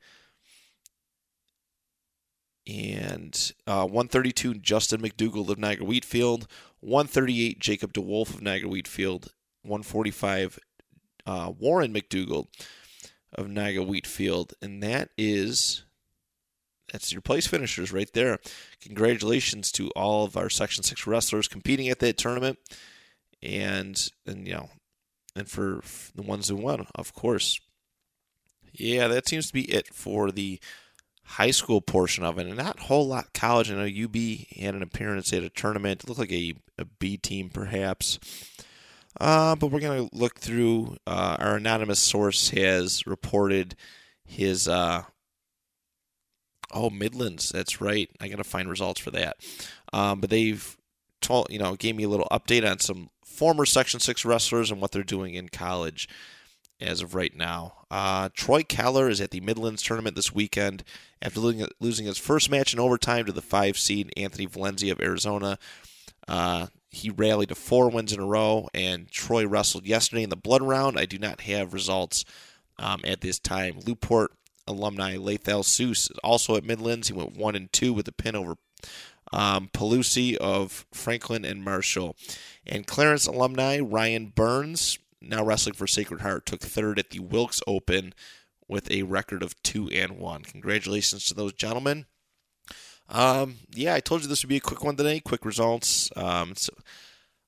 And 2.67 3.53
uh, 3.67 3.85
132, 3.85 4.55
Justin 4.55 5.01
McDougall 5.01 5.49
of 5.49 5.59
Niagara 5.59 5.87
Wheatfield. 5.87 6.47
138, 6.81 7.59
Jacob 7.59 7.93
DeWolf 7.93 8.31
of 8.31 8.43
Niagara 8.43 8.69
Wheatfield. 8.69 9.33
145, 9.63 10.59
uh, 11.27 11.53
Warren 11.59 11.95
McDougall 11.95 12.49
of 13.33 13.49
Niagara 13.49 13.85
Wheatfield. 13.85 14.55
And 14.61 14.83
that 14.83 15.11
is 15.17 15.85
that's 16.93 17.13
your 17.13 17.23
place 17.23 17.47
finishers 17.47 17.93
right 17.93 18.13
there. 18.13 18.39
Congratulations 18.81 19.73
to 19.73 19.91
all 19.91 20.25
of 20.25 20.37
our 20.37 20.49
Section 20.49 20.85
6 20.85 21.07
wrestlers 21.07 21.49
competing 21.49 21.89
at 21.89 21.99
that 22.01 22.17
tournament. 22.17 22.59
And, 23.43 24.01
and 24.27 24.47
you 24.47 24.55
know, 24.55 24.71
and 25.35 25.49
for 25.49 25.83
the 26.15 26.23
ones 26.23 26.49
who 26.49 26.57
won, 26.57 26.87
of 26.95 27.15
course. 27.15 27.61
Yeah, 28.73 29.09
that 29.09 29.29
seems 29.29 29.47
to 29.49 29.53
be 29.53 29.71
it 29.71 29.89
for 29.95 30.31
the 30.31 30.61
high 31.25 31.51
school 31.51 31.81
portion 31.81 32.25
of 32.25 32.39
it, 32.39 32.47
and 32.47 32.57
not 32.57 32.81
whole 32.81 33.07
lot 33.07 33.33
college. 33.35 33.71
I 33.71 33.75
know 33.75 34.05
UB 34.05 34.17
had 34.59 34.75
an 34.75 34.83
appearance 34.83 35.33
at 35.33 35.43
a 35.43 35.51
tournament. 35.51 36.03
It 36.03 36.09
looked 36.09 36.21
like 36.21 36.33
a, 36.33 36.55
a 36.79 36.85
B 36.85 37.17
team, 37.17 37.51
perhaps. 37.51 38.19
Uh, 39.19 39.57
but 39.57 39.69
we're 39.69 39.81
going 39.81 40.09
to 40.09 40.17
look 40.17 40.39
through. 40.39 40.97
Uh, 41.07 41.37
our 41.39 41.57
anonymous 41.57 42.01
source 42.01 42.51
has 42.51 43.07
reported 43.07 43.77
his. 44.25 44.69
Uh, 44.69 45.03
oh, 46.73 46.91
Midlands. 46.91 47.49
That's 47.49 47.81
right. 47.81 48.11
I 48.21 48.29
got 48.29 48.37
to 48.37 48.45
find 48.45 48.69
results 48.69 49.01
for 49.01 49.11
that. 49.13 49.37
Um, 49.93 50.21
but 50.21 50.31
they've 50.31 50.77
told, 51.21 51.49
you 51.51 51.59
know, 51.59 51.75
gave 51.77 51.97
me 51.97 52.05
a 52.05 52.09
little 52.09 52.29
update 52.31 52.69
on 52.69 52.79
some 52.79 53.11
former 53.25 53.67
Section 53.67 54.01
6 54.01 54.25
wrestlers 54.25 54.71
and 54.71 54.81
what 54.81 54.93
they're 54.93 55.03
doing 55.03 55.35
in 55.35 55.49
college 55.49 56.09
as 56.81 57.01
of 57.01 57.15
right 57.15 57.35
now. 57.35 57.75
Uh, 57.91 58.29
Troy 58.35 58.63
Keller 58.63 59.09
is 59.09 59.21
at 59.21 59.31
the 59.31 59.41
Midlands 59.41 59.83
tournament 59.83 60.17
this 60.17 60.35
weekend 60.35 60.85
after 61.23 61.41
losing 61.41 62.07
his 62.07 62.19
first 62.19 62.51
match 62.51 62.73
in 62.73 62.81
overtime 62.81 63.25
to 63.27 63.33
the 63.33 63.43
five 63.43 63.79
seed 63.79 64.13
Anthony 64.17 64.47
Valencia 64.47 64.93
of 64.93 65.01
Arizona. 65.01 65.59
Uh, 66.29 66.67
he 66.91 67.11
rallied 67.11 67.51
to 67.51 67.55
four 67.55 67.91
wins 67.91 68.13
in 68.13 68.21
a 68.21 68.27
row, 68.27 68.69
and 68.75 69.11
Troy 69.11 69.47
wrestled 69.47 69.87
yesterday 69.87 70.23
in 70.23 70.31
the 70.31 70.37
blood 70.37 70.63
round. 70.63 70.99
I 70.99 71.07
do 71.07 71.19
not 71.19 71.43
have 71.43 71.75
results 71.75 72.25
um, 72.79 73.01
at 73.05 73.21
this 73.21 73.39
time. 73.39 73.81
Lew-Port 73.87 74.33
alumni 74.67 75.17
Lathel 75.17 75.63
Seuss 75.63 76.11
also 76.25 76.57
at 76.57 76.65
Midlands. 76.65 77.09
He 77.09 77.15
went 77.15 77.37
one 77.37 77.55
and 77.55 77.73
two 77.73 77.93
with 77.93 78.09
a 78.09 78.13
pin 78.13 78.35
over 78.35 78.57
um, 79.33 79.71
Pelusi 79.73 80.37
of 80.37 80.87
Franklin 80.93 81.45
and 81.45 81.65
Marshall. 81.65 82.17
And 82.67 82.87
Clarence 82.87 83.27
alumni 83.27 83.79
Ryan 83.79 84.33
Burns, 84.35 84.99
now 85.21 85.45
wrestling 85.45 85.75
for 85.75 85.87
Sacred 85.87 86.21
Heart, 86.21 86.47
took 86.47 86.61
third 86.61 86.99
at 86.99 87.11
the 87.11 87.21
Wilkes 87.21 87.63
Open 87.67 88.15
with 88.69 88.91
a 88.91 89.05
record 89.05 89.43
of 89.43 89.61
two 89.63 89.89
and 89.91 90.19
one. 90.19 90.43
Congratulations 90.43 91.27
to 91.27 91.35
those 91.35 91.53
gentlemen. 91.53 92.07
Um, 93.09 93.57
yeah, 93.73 93.95
I 93.95 94.01
told 94.01 94.23
you 94.23 94.29
this 94.29 94.43
would 94.43 94.49
be 94.49 94.57
a 94.57 94.61
quick 94.61 94.83
one 94.83 94.97
today. 94.97 95.21
Quick 95.21 95.45
results. 95.45 96.11
Um, 96.17 96.51
it's 96.51 96.69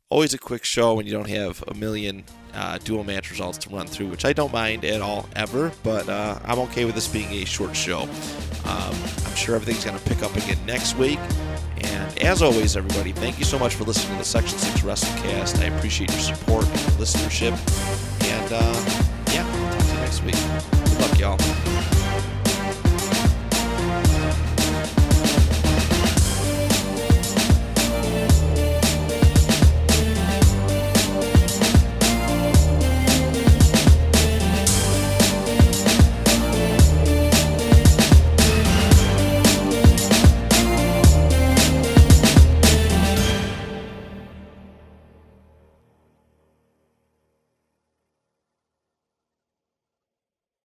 always 0.08 0.32
a 0.32 0.38
quick 0.38 0.64
show 0.64 0.94
when 0.94 1.06
you 1.06 1.12
don't 1.12 1.28
have 1.28 1.62
a 1.68 1.74
million 1.74 2.24
uh, 2.54 2.78
dual 2.78 3.04
match 3.04 3.30
results 3.30 3.58
to 3.58 3.70
run 3.70 3.86
through, 3.86 4.06
which 4.06 4.24
I 4.24 4.32
don't 4.32 4.52
mind 4.52 4.84
at 4.84 5.00
all 5.00 5.28
ever. 5.34 5.72
But 5.82 6.08
uh, 6.08 6.38
I'm 6.44 6.60
okay 6.60 6.84
with 6.84 6.94
this 6.94 7.08
being 7.08 7.30
a 7.32 7.44
short 7.44 7.76
show. 7.76 8.02
Um, 8.02 8.94
I'm 9.26 9.34
sure 9.34 9.56
everything's 9.56 9.84
going 9.84 9.98
to 9.98 10.04
pick 10.04 10.22
up 10.22 10.34
again 10.36 10.58
next 10.64 10.96
week. 10.96 11.18
And 11.84 12.18
as 12.20 12.42
always, 12.42 12.76
everybody, 12.76 13.12
thank 13.12 13.38
you 13.38 13.44
so 13.44 13.58
much 13.58 13.74
for 13.74 13.84
listening 13.84 14.12
to 14.12 14.18
the 14.18 14.24
Section 14.24 14.58
6 14.58 14.82
Wrestling 14.82 15.22
Cast. 15.22 15.58
I 15.58 15.64
appreciate 15.64 16.10
your 16.10 16.20
support 16.20 16.64
and 16.64 16.78
listenership. 16.98 17.52
And 18.24 18.52
uh, 18.52 19.32
yeah, 19.32 19.44
talk 19.72 19.86
to 19.86 19.94
you 19.94 20.00
next 20.00 20.22
week. 20.22 20.34
Good 20.84 21.00
luck, 21.00 21.18
y'all. 21.18 21.97